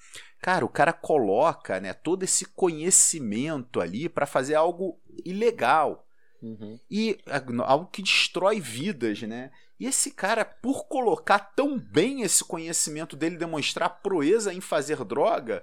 [0.42, 6.04] Cara, o cara coloca, né, todo esse conhecimento ali pra fazer algo ilegal
[6.42, 6.78] Uhum.
[6.90, 7.18] e
[7.64, 9.50] algo que destrói vidas, né?
[9.78, 15.62] E esse cara, por colocar tão bem esse conhecimento dele, demonstrar proeza em fazer droga,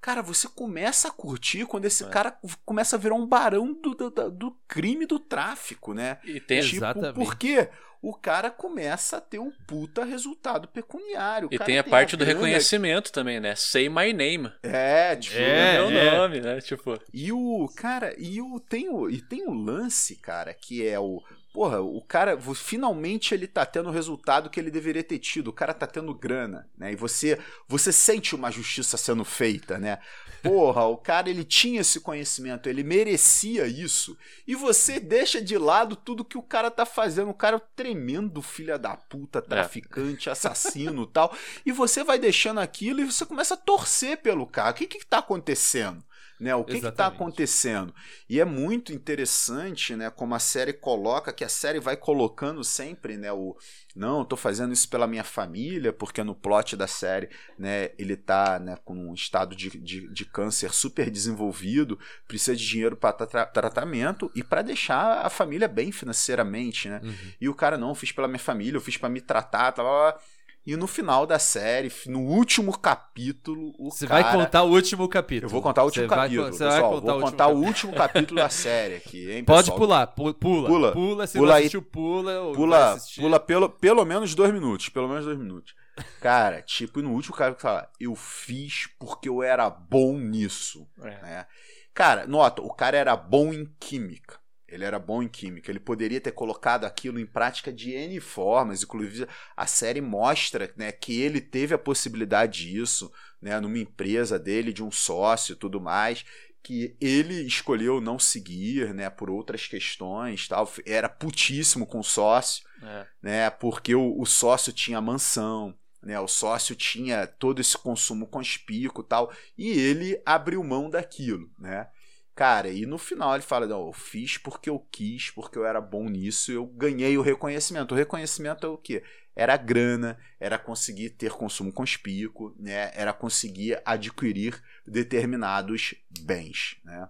[0.00, 2.08] cara, você começa a curtir quando esse É.
[2.08, 6.18] cara começa a virar um barão do, do, do crime do tráfico, né?
[6.24, 6.60] E tem.
[6.60, 7.14] Tipo, Exatamente.
[7.14, 7.68] porque
[8.02, 11.48] o cara começa a ter um puta resultado pecuniário.
[11.48, 13.54] O e cara tem a parte do grana reconhecimento também, né?
[13.54, 14.52] Say my name.
[14.62, 16.18] É, tipo, É, meu é.
[16.18, 16.60] nome, né?
[16.60, 21.00] Tipo, E o cara, e o tem o e tem o lance, cara, que é
[21.00, 21.22] o
[21.54, 25.46] Porra, o cara, finalmente ele tá tendo o resultado que ele deveria ter tido.
[25.46, 26.92] O cara tá tendo grana, né?
[26.92, 27.38] E você,
[27.68, 30.00] você sente uma justiça sendo feita, né?
[30.42, 34.18] Porra, o cara ele tinha esse conhecimento, ele merecia isso.
[34.48, 37.30] E você deixa de lado tudo que o cara tá fazendo.
[37.30, 41.32] O cara é um tremendo filha da puta, traficante, assassino, tal.
[41.64, 44.72] E você vai deixando aquilo e você começa a torcer pelo cara.
[44.72, 46.02] O que que tá acontecendo?
[46.40, 47.94] Né, o que está acontecendo?
[48.28, 53.16] E é muito interessante, né, como a série coloca, que a série vai colocando sempre,
[53.16, 53.56] né, o
[53.94, 58.58] não, tô fazendo isso pela minha família, porque no plot da série, né, ele tá,
[58.58, 64.32] né, com um estado de, de, de câncer super desenvolvido, precisa de dinheiro para tratamento
[64.34, 67.00] e para deixar a família bem financeiramente, né?
[67.04, 67.32] Uhum.
[67.40, 69.86] E o cara, não, eu fiz pela minha família, eu fiz para me tratar, tal,
[69.86, 70.20] tal.
[70.66, 74.22] E no final da série, no último capítulo, o Você cara...
[74.22, 75.46] vai contar o último capítulo.
[75.46, 76.90] Eu vou contar o último Você vai- capítulo, você vai pessoal.
[76.92, 79.78] contar vou o contar o último capítulo da série aqui, hein, Pode pessoal?
[79.78, 80.68] pular, pu- pula.
[80.68, 80.92] Pula.
[80.92, 82.44] Pula, se Pula não assistiu, pula.
[82.44, 84.88] vai Pula, pula pelo, pelo menos dois minutos.
[84.88, 85.74] Pelo menos dois minutos.
[86.20, 90.88] Cara, tipo, e no último cara que fala, eu fiz porque eu era bom nisso.
[91.02, 91.10] é.
[91.10, 91.46] né?
[91.92, 94.38] Cara, nota, o cara era bom em química.
[94.74, 95.70] Ele era bom em química.
[95.70, 98.82] Ele poderia ter colocado aquilo em prática de N formas.
[98.82, 104.72] Inclusive, a série mostra né, que ele teve a possibilidade disso, né, numa empresa dele,
[104.72, 106.24] de um sócio e tudo mais.
[106.62, 110.70] Que ele escolheu não seguir, né, por outras questões, tal.
[110.86, 113.06] Era putíssimo com o sócio é.
[113.22, 113.50] né?
[113.50, 116.20] Porque o, o sócio tinha mansão, né?
[116.20, 121.88] O sócio tinha todo esse consumo conspícuo e tal, e ele abriu mão daquilo, né?
[122.34, 125.80] Cara, e no final ele fala: não, eu fiz porque eu quis, porque eu era
[125.80, 127.92] bom nisso, eu ganhei o reconhecimento.
[127.92, 129.02] O reconhecimento é o quê?
[129.36, 132.90] Era grana, era conseguir ter consumo conspícuo, né?
[132.94, 137.08] Era conseguir adquirir determinados bens, né?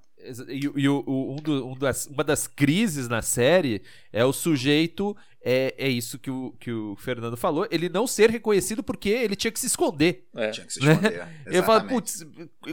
[0.48, 4.32] E, e o- o- um do- um das- uma das crises na série é o
[4.32, 5.16] sujeito
[5.46, 9.36] é, é isso que o, que o Fernando falou, ele não ser reconhecido porque ele
[9.36, 10.26] tinha que se esconder.
[10.34, 10.50] É.
[10.50, 11.26] Tinha que se esconder.
[11.44, 12.26] Eu falo, putz,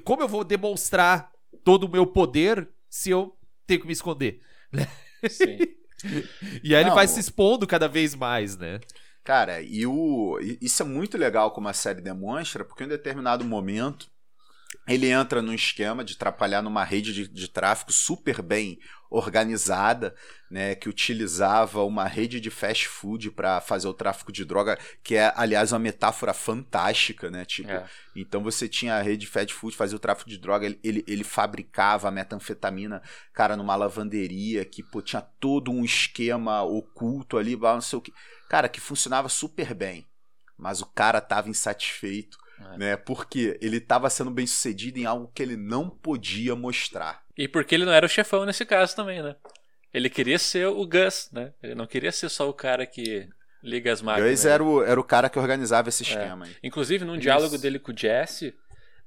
[0.05, 1.29] como eu vou demonstrar
[1.63, 4.41] todo o meu poder se eu tenho que me esconder?
[5.27, 5.67] Sim.
[6.63, 8.79] E aí ele Não, vai se expondo cada vez mais, né?
[9.23, 14.09] Cara, e o isso é muito legal como a série demonstra, porque em determinado momento
[14.87, 18.79] ele entra num esquema de atrapalhar numa rede de, de tráfico super bem
[19.11, 20.15] organizada,
[20.49, 25.15] né, que utilizava uma rede de fast food para fazer o tráfico de droga, que
[25.15, 27.43] é, aliás, uma metáfora fantástica, né?
[27.45, 27.85] Tipo, É.
[28.15, 31.03] então você tinha a rede de fast food, fazia o tráfico de droga, ele, ele,
[31.07, 33.01] ele fabricava a metanfetamina,
[33.33, 38.13] cara, numa lavanderia, que pô, tinha todo um esquema oculto ali, não sei o que.
[38.49, 40.07] Cara, que funcionava super bem.
[40.57, 42.77] Mas o cara tava insatisfeito, É.
[42.77, 42.95] né?
[42.95, 47.20] Porque ele tava sendo bem sucedido em algo que ele não podia mostrar.
[47.37, 49.35] E porque ele não era o chefão nesse caso também, né?
[49.93, 51.53] Ele queria ser o Gus, né?
[51.61, 53.27] Ele não queria ser só o cara que
[53.63, 54.31] liga as máquinas.
[54.31, 56.55] Gus era o, era o cara que organizava esse esquema aí.
[56.63, 57.21] Inclusive, num Isso.
[57.21, 58.53] diálogo dele com o Jesse,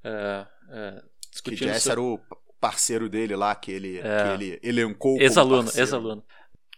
[0.05, 1.03] ah, ah,
[1.43, 2.21] Que Jesse sobre- era o
[2.61, 4.03] parceiro dele lá, que ele, É.
[4.03, 6.25] que ele elencou Ex-aluno, ex-aluno.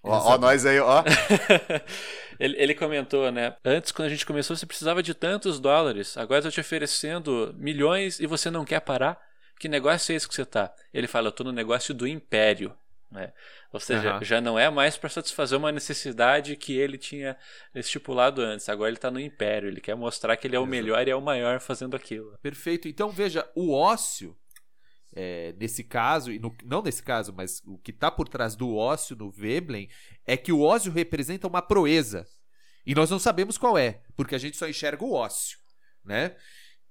[0.02, 1.02] Ó, ó, nós aí, ó.
[2.38, 3.56] ele, ele comentou, né?
[3.64, 6.16] Antes, quando a gente começou, você precisava de tantos dólares.
[6.16, 9.18] Agora eu tô te oferecendo milhões e você não quer parar?
[9.58, 10.72] Que negócio é esse que você tá?
[10.92, 12.76] Ele fala, eu tô no negócio do império.
[13.10, 13.32] Né?
[13.72, 14.24] Ou seja, Aham.
[14.24, 17.36] já não é mais para satisfazer uma necessidade que ele tinha
[17.74, 18.68] estipulado antes.
[18.68, 19.68] Agora ele tá no império.
[19.68, 22.36] Ele quer mostrar que ele é o melhor e é o maior fazendo aquilo.
[22.42, 22.88] Perfeito.
[22.88, 24.36] Então, veja, o ócio,
[25.14, 28.74] é, nesse caso, e no- não nesse caso, mas o que está por trás do
[28.76, 29.88] ócio no Veblen
[30.26, 32.26] é que o ócio representa uma proeza.
[32.84, 35.58] E nós não sabemos qual é, porque a gente só enxerga o ócio,
[36.04, 36.36] né?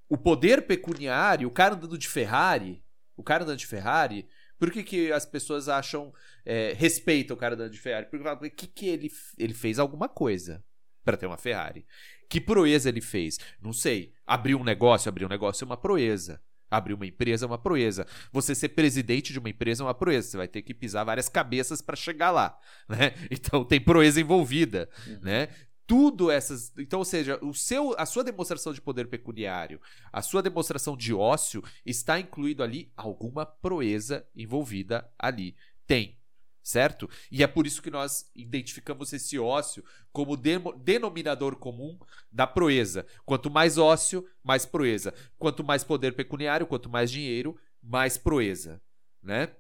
[0.08, 2.84] O poder pecuniário, o cara andando de Ferrari,
[3.16, 4.28] o cara andando de Ferrari,
[4.58, 6.14] por que, que as pessoas acham,
[6.46, 8.08] é, respeitam o cara andando de Ferrari?
[8.10, 10.64] Porque que, que ele, ele fez alguma coisa
[11.04, 11.86] para ter uma Ferrari.
[12.30, 13.38] Que proeza ele fez?
[13.62, 14.14] Não sei.
[14.26, 16.42] Abrir um negócio, abrir um negócio é uma proeza.
[16.70, 18.08] Abrir uma empresa é uma proeza.
[18.32, 20.30] Você ser presidente de uma empresa é uma proeza.
[20.30, 22.58] Você vai ter que pisar várias cabeças para chegar lá,
[22.90, 23.14] né?
[23.30, 24.90] Então tem proeza envolvida,
[25.22, 25.50] né?
[25.88, 29.80] Tudo essas, então, ou seja, o seu, a sua demonstração de poder pecuniário,
[30.12, 35.56] a sua demonstração de ócio está incluído ali alguma proeza envolvida ali.
[35.86, 36.18] Tem,
[36.64, 37.08] certo?
[37.32, 42.00] E é por isso que nós identificamos esse ócio como demo- denominador comum
[42.32, 43.06] da proeza.
[43.24, 45.14] Quanto mais ócio, mais proeza.
[45.38, 48.82] Quanto mais poder pecuniário, quanto mais dinheiro, mais proeza,
[49.22, 49.52] né?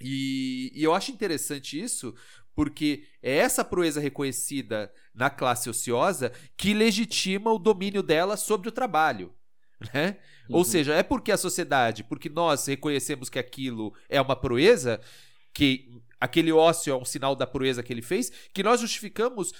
[0.00, 2.14] E, e eu acho interessante isso
[2.58, 8.72] porque é essa proeza reconhecida na classe ociosa que legitima o domínio dela sobre o
[8.72, 9.32] trabalho,
[9.94, 10.16] né?
[10.50, 10.64] Ou Uhum.
[10.64, 15.00] seja, é porque a sociedade, porque nós reconhecemos que aquilo é uma proeza,
[15.54, 15.88] que
[16.18, 19.52] aquele ócio é um sinal da proeza que ele fez, que nós justificamos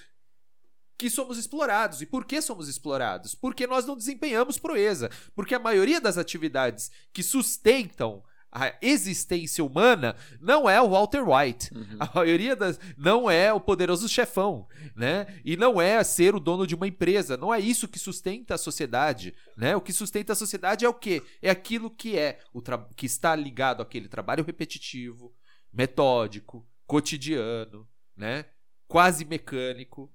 [0.99, 2.03] que somos explorados.
[2.03, 3.32] E por que somos explorados?
[3.32, 5.09] Porque nós não desempenhamos proeza.
[5.36, 11.74] Porque a maioria das atividades que sustentam a existência humana não é o Walter White.
[11.74, 11.96] Uhum.
[12.01, 15.26] A maioria das não é o poderoso chefão, né?
[15.44, 17.36] E não é ser o dono de uma empresa.
[17.36, 19.76] Não é isso que sustenta a sociedade, né?
[19.76, 21.22] O que sustenta a sociedade é o quê?
[21.42, 25.34] É aquilo que é o tra- que está ligado àquele trabalho repetitivo,
[25.72, 27.86] metódico, cotidiano,
[28.16, 28.46] né?
[28.86, 30.11] Quase mecânico,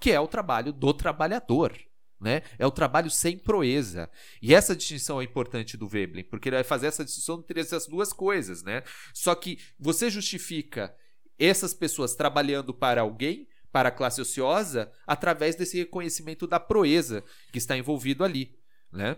[0.00, 1.78] que é o trabalho do trabalhador.
[2.20, 2.42] Né?
[2.58, 4.10] É o trabalho sem proeza.
[4.42, 7.86] E essa distinção é importante do Veblen, porque ele vai fazer essa distinção entre essas
[7.86, 8.62] duas coisas.
[8.62, 8.82] Né?
[9.14, 10.94] Só que você justifica
[11.38, 17.58] essas pessoas trabalhando para alguém, para a classe ociosa, através desse reconhecimento da proeza que
[17.58, 18.58] está envolvido ali.
[18.90, 19.16] Né?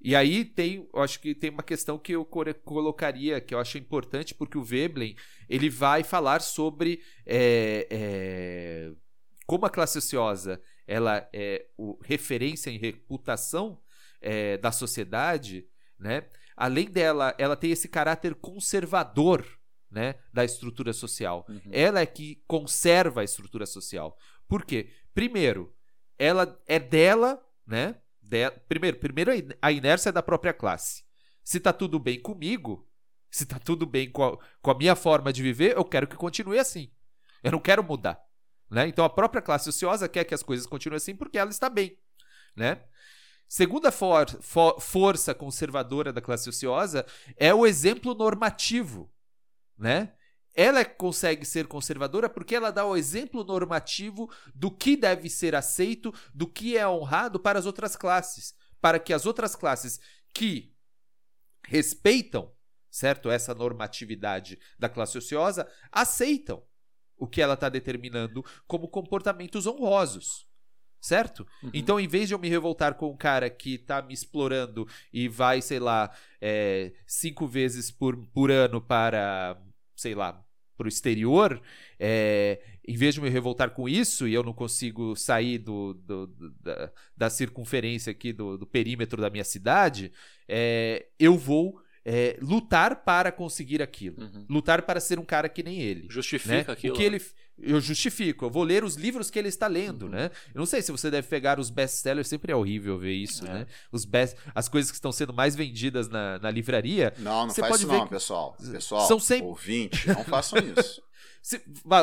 [0.00, 3.78] E aí tem, eu acho que tem uma questão que eu colocaria, que eu acho
[3.78, 5.16] importante, porque o Veblen
[5.48, 8.92] ele vai falar sobre é, é,
[9.46, 13.80] como a classe ociosa ela é o, referência em reputação
[14.20, 15.66] é, da sociedade,
[15.98, 16.24] né?
[16.56, 19.46] Além dela, ela tem esse caráter conservador,
[19.90, 21.46] né, da estrutura social.
[21.48, 21.60] Uhum.
[21.70, 24.16] Ela é que conserva a estrutura social.
[24.48, 24.90] Por quê?
[25.14, 25.74] Primeiro,
[26.18, 27.96] ela é dela, né?
[28.20, 31.04] De- primeiro, primeiro a in- a inércia é da própria classe.
[31.44, 32.88] Se tá tudo bem comigo,
[33.30, 36.16] se tá tudo bem com a, com a minha forma de viver, eu quero que
[36.16, 36.90] continue assim.
[37.42, 38.20] Eu não quero mudar.
[38.70, 38.88] Né?
[38.88, 41.98] Então a própria classe ociosa quer que as coisas continuem assim porque ela está bem.
[42.54, 42.82] Né?
[43.48, 47.06] Segunda for- fo- força conservadora da classe ociosa
[47.36, 49.12] é o exemplo normativo.
[49.78, 50.14] Né?
[50.54, 56.12] Ela consegue ser conservadora porque ela dá o exemplo normativo do que deve ser aceito,
[56.34, 58.54] do que é honrado para as outras classes.
[58.80, 60.00] Para que as outras classes
[60.32, 60.74] que
[61.64, 62.52] respeitam,
[62.90, 66.64] certo, essa normatividade da classe ociosa, aceitam.
[67.18, 70.46] O que ela está determinando como comportamentos honrosos.
[70.98, 71.46] Certo?
[71.62, 71.70] Uhum.
[71.72, 75.28] Então, em vez de eu me revoltar com um cara que tá me explorando e
[75.28, 76.10] vai, sei lá,
[76.40, 79.56] é, cinco vezes por, por ano para,
[79.94, 80.42] sei lá,
[80.76, 81.62] pro exterior,
[81.98, 86.26] é, em vez de me revoltar com isso e eu não consigo sair do, do-
[86.26, 90.12] do- da, da circunferência aqui do, do perímetro da minha cidade,
[90.48, 94.22] é, eu vou é, lutar para conseguir aquilo.
[94.22, 94.46] Uhum.
[94.48, 96.06] Lutar para ser um cara que nem ele.
[96.08, 96.64] Justifica né?
[96.68, 96.94] aquilo.
[96.94, 97.20] O que ele
[97.58, 100.10] eu justifico, eu vou ler os livros que ele está lendo, Uhum.
[100.10, 100.30] né?
[100.54, 103.48] Eu não sei se você deve pegar os best-sellers, sempre é horrível ver isso, É.
[103.52, 103.66] né?
[103.90, 107.12] Os best, as coisas que estão sendo mais vendidas na, na livraria.
[107.18, 108.56] Não, não Você faz pode isso ver não, que- pessoal.
[108.70, 111.02] Pessoal, São sempre- ouvinte, não façam isso.
[111.42, 111.62] Se-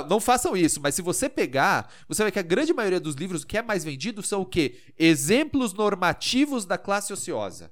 [0.09, 3.13] não façam isso, mas se você pegar, você vai ver que a grande maioria dos
[3.13, 4.77] livros que é mais vendido são o quê?
[4.97, 7.71] Exemplos normativos da classe ociosa.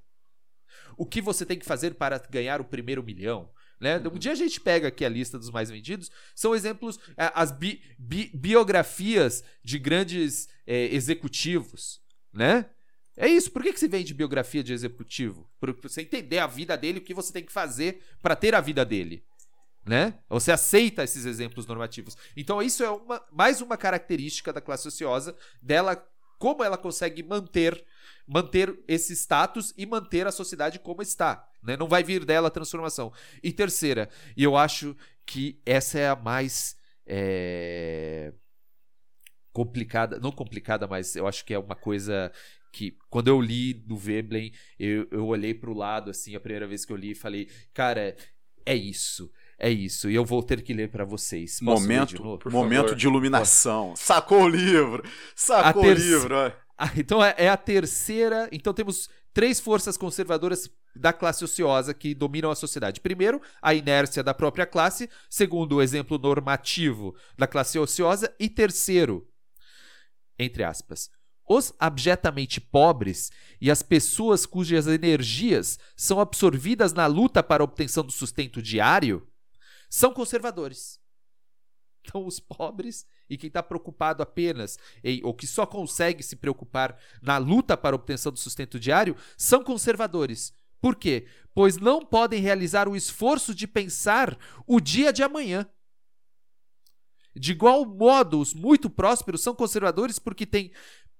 [1.01, 3.49] O que você tem que fazer para ganhar o primeiro milhão?
[3.79, 3.97] Né?
[4.13, 6.11] Um dia a gente pega aqui a lista dos mais vendidos.
[6.35, 11.99] São exemplos, é, as bi- bi- biografias de grandes é, executivos.
[12.31, 12.69] Né?
[13.17, 13.49] É isso.
[13.49, 15.49] Por que, que se vende biografia de executivo?
[15.59, 18.61] Para você entender a vida dele, o que você tem que fazer para ter a
[18.61, 19.23] vida dele
[19.83, 20.19] né?
[20.29, 22.15] Você aceita esses exemplos normativos.
[22.37, 25.95] Então isso é uma, mais uma característica da classe ociosa dela,
[26.37, 27.83] como ela consegue manter
[28.31, 31.75] manter esse status e manter a sociedade como está, né?
[31.75, 33.11] Não vai vir dela a transformação.
[33.43, 38.31] E terceira, e eu acho que essa é a mais é,
[39.51, 42.31] complicada, não complicada, mas eu acho que é uma coisa
[42.71, 46.65] que quando eu li do Veblen, eu, eu olhei para o lado assim, a primeira
[46.65, 48.15] vez que eu li e falei, cara,
[48.65, 49.29] é isso.
[49.63, 51.59] É isso, e eu vou ter que ler para vocês.
[51.59, 52.37] Posso ler de momento novo?
[52.39, 52.95] Por momento favor.
[52.95, 53.93] de iluminação.
[53.95, 55.03] Sacou o livro.
[55.35, 56.51] Sacou o livro.
[56.83, 58.49] Ah, então é, é a terceira.
[58.51, 62.99] Então temos três forças conservadoras da classe ociosa que dominam a sociedade.
[62.99, 65.07] Primeiro, a inércia da própria classe.
[65.29, 68.35] Segundo, o exemplo normativo da classe ociosa.
[68.39, 69.29] E terceiro,
[70.39, 71.11] entre aspas,
[71.47, 78.03] os abjetamente pobres e as pessoas cujas energias são absorvidas na luta para a obtenção
[78.03, 79.27] do sustento diário
[79.87, 80.99] são conservadores.
[82.03, 86.97] Então, os pobres e quem está preocupado apenas em, ou que só consegue se preocupar
[87.21, 90.53] na luta para a obtenção do sustento diário são conservadores.
[90.81, 91.25] Por quê?
[91.53, 95.65] Pois não podem realizar o esforço de pensar o dia de amanhã.
[97.33, 100.73] De igual modo, os muito prósperos são conservadores porque têm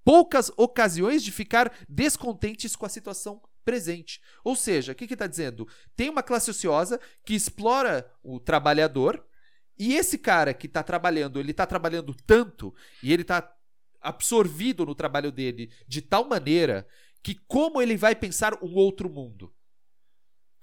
[0.04, 4.20] poucas ocasiões de ficar descontentes com a situação presente.
[4.44, 5.66] Ou seja, o que está dizendo?
[5.96, 9.24] Tem uma classe ociosa que explora o trabalhador
[9.78, 13.52] e esse cara que está trabalhando, ele está trabalhando tanto e ele está
[14.02, 16.88] absorvido no trabalho dele de tal maneira
[17.24, 19.54] que como ele vai pensar um outro mundo?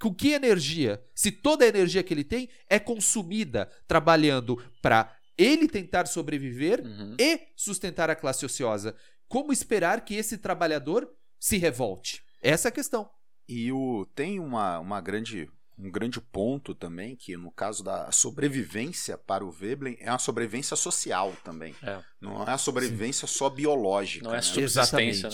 [0.01, 1.03] Com que energia?
[1.15, 7.17] Se toda a energia que ele tem é consumida trabalhando para ele tentar sobreviver Uhum.
[7.19, 8.97] e sustentar a classe ociosa,
[9.29, 12.23] como esperar que esse trabalhador se revolte?
[12.43, 13.09] Essa é a questão.
[13.49, 15.49] E o, tem uma, uma grande,
[15.79, 20.77] um grande ponto também, que no caso da sobrevivência para o Veblen, é uma sobrevivência
[20.77, 21.75] social também.
[21.83, 22.01] É.
[22.21, 24.25] Não é uma sobrevivência só biológica.
[24.25, 24.43] Não é né?
[24.43, 25.29] subsistência,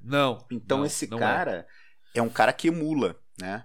[0.00, 0.46] Não.
[0.50, 1.20] Então não, esse não é.
[1.20, 1.66] cara
[2.14, 2.22] é.
[2.22, 3.64] um cara que emula, né?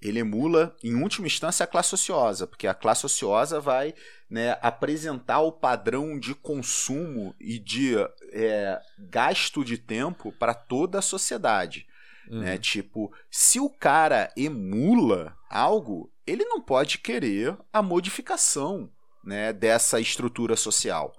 [0.00, 3.94] Ele emula, em última instância, a classe ociosa, porque a classe ociosa vai
[4.28, 7.96] né, apresentar o padrão de consumo e de
[8.32, 11.86] é, gasto de tempo para toda a sociedade.
[12.30, 12.40] Uhum.
[12.40, 12.58] Né?
[12.58, 18.90] Tipo, se o cara emula algo, ele não pode querer a modificação
[19.22, 21.12] né, dessa estrutura social.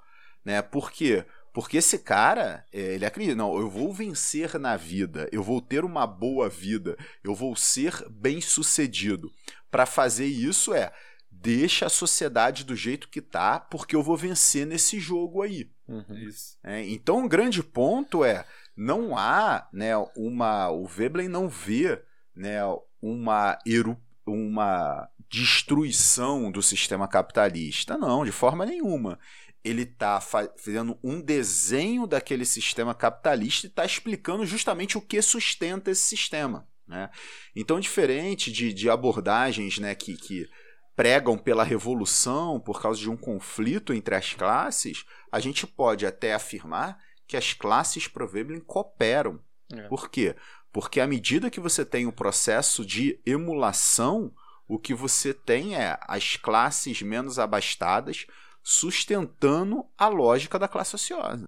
[0.44, 0.62] Né?
[0.62, 1.26] Por quê?
[1.54, 5.86] Porque esse cara, é, ele acredita, não, eu vou vencer na vida, eu vou ter
[5.86, 9.32] uma boa vida, eu vou ser bem sucedido.
[9.72, 10.92] Para fazer isso é,
[11.32, 15.70] deixa a sociedade do jeito que tá, porque eu vou vencer nesse jogo aí.
[15.88, 16.28] Uhum.
[16.28, 16.58] Isso.
[16.64, 18.46] É, então, um grande ponto é
[18.76, 22.02] não há, né, uma o Veblen não vê,
[22.36, 22.60] né,
[23.02, 29.20] uma eru, uma destruição do sistema capitalista, não, de forma nenhuma.
[29.64, 35.90] Ele está fazendo um desenho daquele sistema capitalista e está explicando justamente o que sustenta
[35.90, 36.68] esse sistema.
[36.88, 37.10] Né?
[37.56, 40.48] Então, diferente de, de abordagens né, que, que
[40.96, 46.34] pregam pela revolução por causa de um conflito entre as classes, a gente pode até
[46.34, 46.98] afirmar
[47.28, 49.40] que as classes pro Veblen cooperam.
[49.72, 49.88] É.
[49.88, 50.36] Por quê?
[50.72, 54.34] Porque à medida que você tem o processo de emulação,
[54.68, 58.26] o que você tem é as classes menos abastadas
[58.64, 61.46] sustentando a lógica da classe ociosa.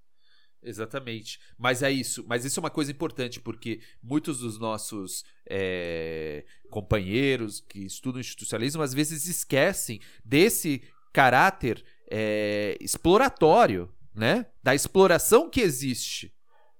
[0.62, 1.38] Exatamente.
[1.56, 2.24] Mas é isso.
[2.28, 8.82] Mas isso é uma coisa importante, porque muitos dos nossos é, companheiros que estudam institucionalismo
[8.82, 14.46] às vezes esquecem desse caráter é, exploratório, né?
[14.62, 16.34] Da exploração que existe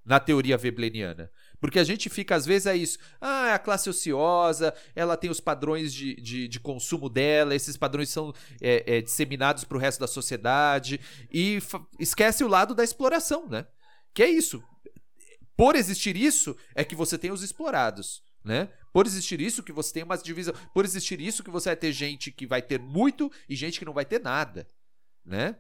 [0.05, 1.31] na teoria vebleniana.
[1.61, 2.99] Porque a gente fica, às vezes, é isso.
[3.21, 7.77] Ah, é a classe ociosa, ela tem os padrões de, de, de consumo dela, esses
[7.77, 11.01] padrões são é, é, disseminados para o resto da sociedade.
[11.33, 11.59] E
[11.99, 13.67] esquece o lado da exploração, né?
[14.13, 14.63] Que é isso.
[15.57, 18.69] Por existir isso, é que você tem os explorados, né?
[18.93, 20.55] Por existir isso, que você tem uma divisão.
[20.75, 23.85] Por existir isso, que você vai ter gente que vai ter muito e gente que
[23.85, 24.67] não vai ter nada,
[25.25, 25.57] né?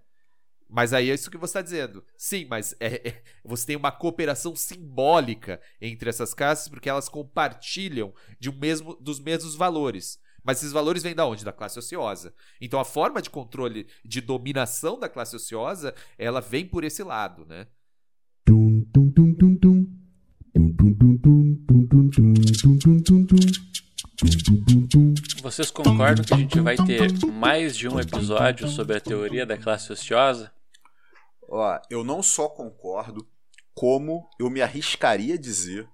[0.69, 2.05] Mas aí é isso que você está dizendo.
[2.17, 8.13] Sim, mas é, é, você tem uma cooperação simbólica entre essas classes porque elas compartilham
[8.39, 10.21] de um mesmo, dos mesmos valores.
[10.45, 11.45] Mas esses valores vêm da onde?
[11.45, 12.35] Da classe ociosa.
[12.61, 17.47] Então a forma de controle, de dominação da classe ociosa, ela vem por esse lado,
[17.47, 17.67] né?
[25.43, 29.57] Vocês concordam que a gente vai ter mais de um episódio sobre a teoria da
[29.57, 30.51] classe ociosa?
[31.49, 33.27] Ó, eu não só concordo,
[33.75, 35.89] como eu me arriscaria a dizer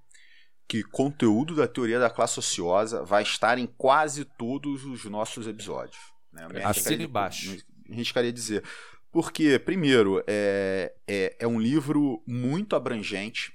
[0.66, 6.00] que conteúdo da teoria da classe ociosa vai estar em quase todos os nossos episódios.
[6.32, 6.46] Né?
[6.64, 7.56] Assina embaixo.
[7.86, 8.64] Me arriscaria a dizer.
[9.12, 13.52] Porque, primeiro, é, é, é um livro muito abrangente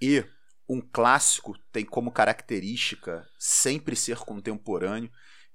[0.00, 0.24] e
[0.68, 5.10] um clássico tem como característica sempre ser contemporâneo.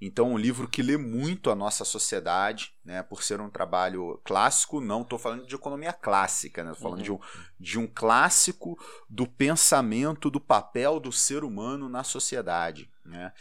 [0.06, 4.82] Então, um livro que lê muito a nossa sociedade, né, por ser um trabalho clássico,
[4.82, 7.04] não estou falando de economia clássica, né, estou falando uhum.
[7.06, 7.20] de, um,
[7.58, 8.78] de um clássico
[9.10, 12.92] do pensamento, do papel do ser humano na sociedade.
[13.06, 13.32] Né?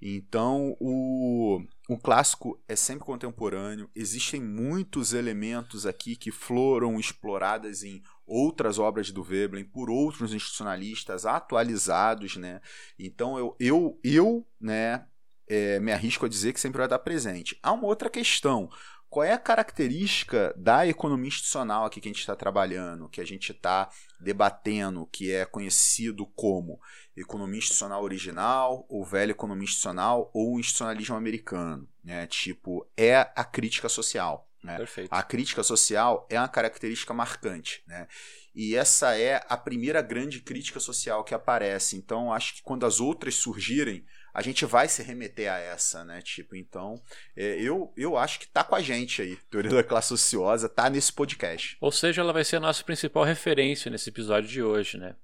[0.00, 8.00] Então, o, o clássico é sempre contemporâneo, existem muitos elementos aqui que foram explorados em
[8.24, 12.60] outras obras do Veblen por outros institucionalistas atualizados, né?
[12.98, 15.06] Então eu eu eu, né,
[15.52, 17.58] é, me arrisco a dizer que sempre vai estar presente.
[17.62, 18.70] Há uma outra questão.
[19.10, 23.26] Qual é a característica da economia institucional aqui que a gente está trabalhando, que a
[23.26, 26.80] gente está debatendo, que é conhecido como
[27.14, 31.86] economia institucional original, ou velha economia institucional, ou institucionalismo americano?
[32.02, 32.26] Né?
[32.26, 34.48] Tipo, é a crítica social.
[34.64, 34.78] Né?
[35.10, 37.82] A crítica social é uma característica marcante.
[37.86, 38.08] Né?
[38.54, 41.96] E essa é a primeira grande crítica social que aparece.
[41.96, 46.22] Então, acho que quando as outras surgirem, a gente vai se remeter a essa, né?
[46.22, 47.00] Tipo, então,
[47.36, 49.36] é, eu, eu acho que tá com a gente aí.
[49.50, 51.76] Teoria da classe ociosa tá nesse podcast.
[51.80, 55.14] Ou seja, ela vai ser a nossa principal referência nesse episódio de hoje, né?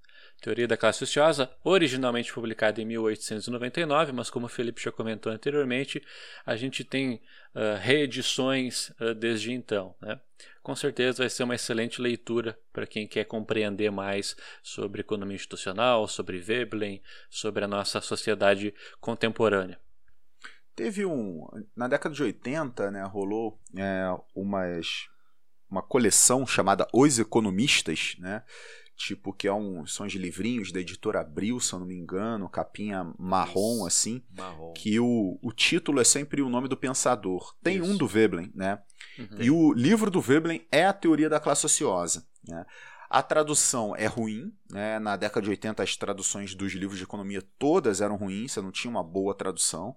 [0.41, 6.03] Teoria da Classe Ociosa, originalmente publicada em 1899, mas como o Felipe já comentou anteriormente,
[6.47, 7.21] a gente tem
[7.55, 9.97] uh, reedições uh, desde então.
[10.01, 10.21] Né?
[10.63, 16.07] Com certeza vai ser uma excelente leitura para quem quer compreender mais sobre economia institucional,
[16.07, 19.79] sobre Veblen, sobre a nossa sociedade contemporânea.
[20.77, 21.45] Teve um.
[21.75, 25.09] Na década de 80, né, rolou é, umas,
[25.69, 28.45] uma coleção chamada Os Economistas, né?
[28.99, 32.49] Tipo que é um, são os livrinhos da editora Abril, se eu não me engano,
[32.49, 34.73] capinha marrom assim, marrom.
[34.73, 37.55] que o, o título é sempre o nome do pensador.
[37.63, 37.87] Tem Isso.
[37.87, 38.83] um do Veblen, né?
[39.19, 39.29] Uhum.
[39.39, 42.67] E o livro do Veblen é a teoria da classe ociosa, né?
[43.09, 44.99] A tradução é ruim, né?
[44.99, 48.73] Na década de 80 as traduções dos livros de economia todas eram ruins, você não
[48.73, 49.97] tinha uma boa tradução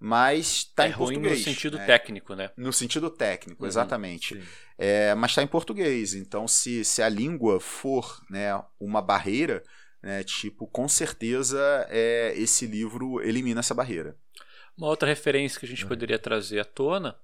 [0.00, 1.38] mas está é em ruim português.
[1.38, 1.84] no sentido né?
[1.84, 2.50] técnico, né?
[2.56, 4.42] No sentido técnico, uhum, exatamente.
[4.78, 8.48] É, mas está em português, então se, se a língua for né,
[8.80, 9.62] uma barreira,
[10.02, 14.16] né, tipo, com certeza é, esse livro elimina essa barreira.
[14.74, 15.90] Uma outra referência que a gente uhum.
[15.90, 17.14] poderia trazer à tona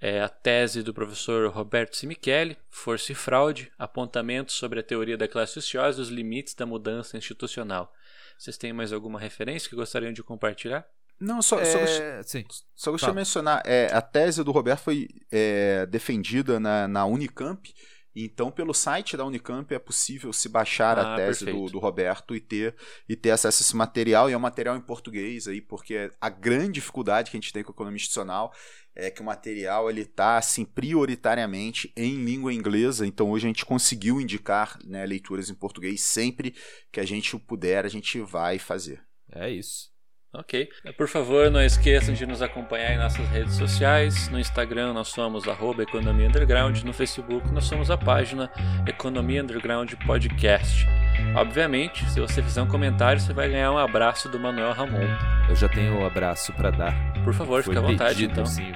[0.00, 5.28] é a tese do professor Roberto Simichelli, Força e Fraude, apontamentos sobre a teoria da
[5.28, 7.92] classe ociosa e os limites da mudança institucional.
[8.36, 10.88] Vocês têm mais alguma referência que gostariam de compartilhar?
[11.20, 11.64] Não, só, é...
[11.64, 12.64] só, gost...
[12.74, 17.74] só gostaria de mencionar, é, a tese do Roberto foi é, defendida na, na, Unicamp,
[18.14, 22.36] então pelo site da Unicamp é possível se baixar ah, a tese do, do, Roberto
[22.36, 22.76] e ter,
[23.08, 26.28] e ter acesso a esse material, e é um material em português aí, porque a
[26.28, 28.52] grande dificuldade que a gente tem com a economia institucional
[28.98, 33.64] é que o material ele está assim prioritariamente em língua inglesa, então hoje a gente
[33.64, 36.00] conseguiu indicar né, leituras em português.
[36.00, 36.52] Sempre
[36.90, 39.00] que a gente puder, a gente vai fazer.
[39.30, 39.96] É isso.
[40.32, 40.68] Ok.
[40.96, 44.28] Por favor, não esqueçam de nos acompanhar em nossas redes sociais.
[44.28, 46.82] No Instagram nós somos arroba Economia Underground.
[46.82, 48.50] No Facebook nós somos a página
[48.86, 50.86] Economia Underground Podcast.
[51.34, 55.08] Obviamente, se você fizer um comentário, você vai ganhar um abraço do Manuel Ramon.
[55.48, 56.94] Eu já tenho o um abraço para dar.
[57.24, 58.46] Por favor, fique à vontade pedido, então.
[58.46, 58.70] Sim,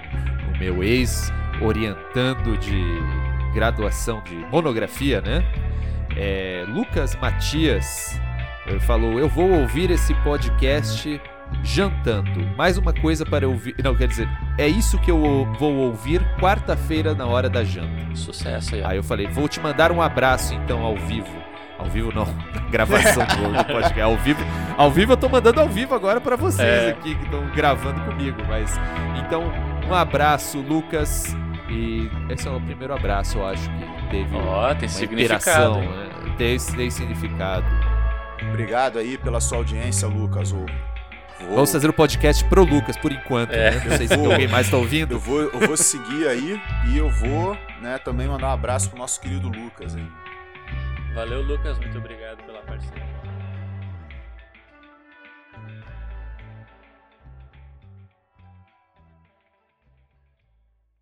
[0.54, 2.82] o meu ex-orientando de
[3.52, 5.44] graduação de monografia, né?
[6.16, 8.18] É, Lucas Matias
[8.66, 11.20] ele falou: Eu vou ouvir esse podcast
[11.62, 12.44] jantando.
[12.56, 13.74] Mais uma coisa para ouvir.
[13.82, 14.28] Não, quer dizer,
[14.58, 18.14] é isso que eu vou ouvir quarta-feira na hora da janta.
[18.14, 18.82] Sucesso aí.
[18.82, 18.88] ó.
[18.88, 21.42] Aí eu falei, vou te mandar um abraço então ao vivo.
[21.78, 22.24] Ao vivo não,
[22.70, 24.00] gravação do, podcast.
[24.00, 24.40] Ao vivo,
[24.76, 26.90] ao vivo eu tô mandando ao vivo agora para vocês É.
[26.90, 28.78] aqui que estão gravando comigo, mas
[29.24, 29.50] então
[29.88, 31.34] um abraço, Lucas.
[31.68, 35.74] E esse é o primeiro abraço, eu acho que teve Ó, tem uma significado.
[35.80, 36.08] né?
[36.36, 37.64] tem, tem significado.
[38.50, 40.52] Obrigado aí pela sua audiência, Lucas.
[40.52, 40.66] O-
[41.46, 43.70] vou- Vamos fazer o podcast pro Lucas por enquanto, É.
[43.72, 43.84] né?
[43.88, 45.14] Não sei se alguém mais tá ouvindo.
[45.14, 46.60] Eu vou, eu vou seguir aí
[46.92, 50.06] e eu vou né, também mandar um abraço pro nosso querido Lucas aí.
[51.14, 51.78] Valeu, Lucas.
[51.78, 53.11] Muito obrigado pela parceria.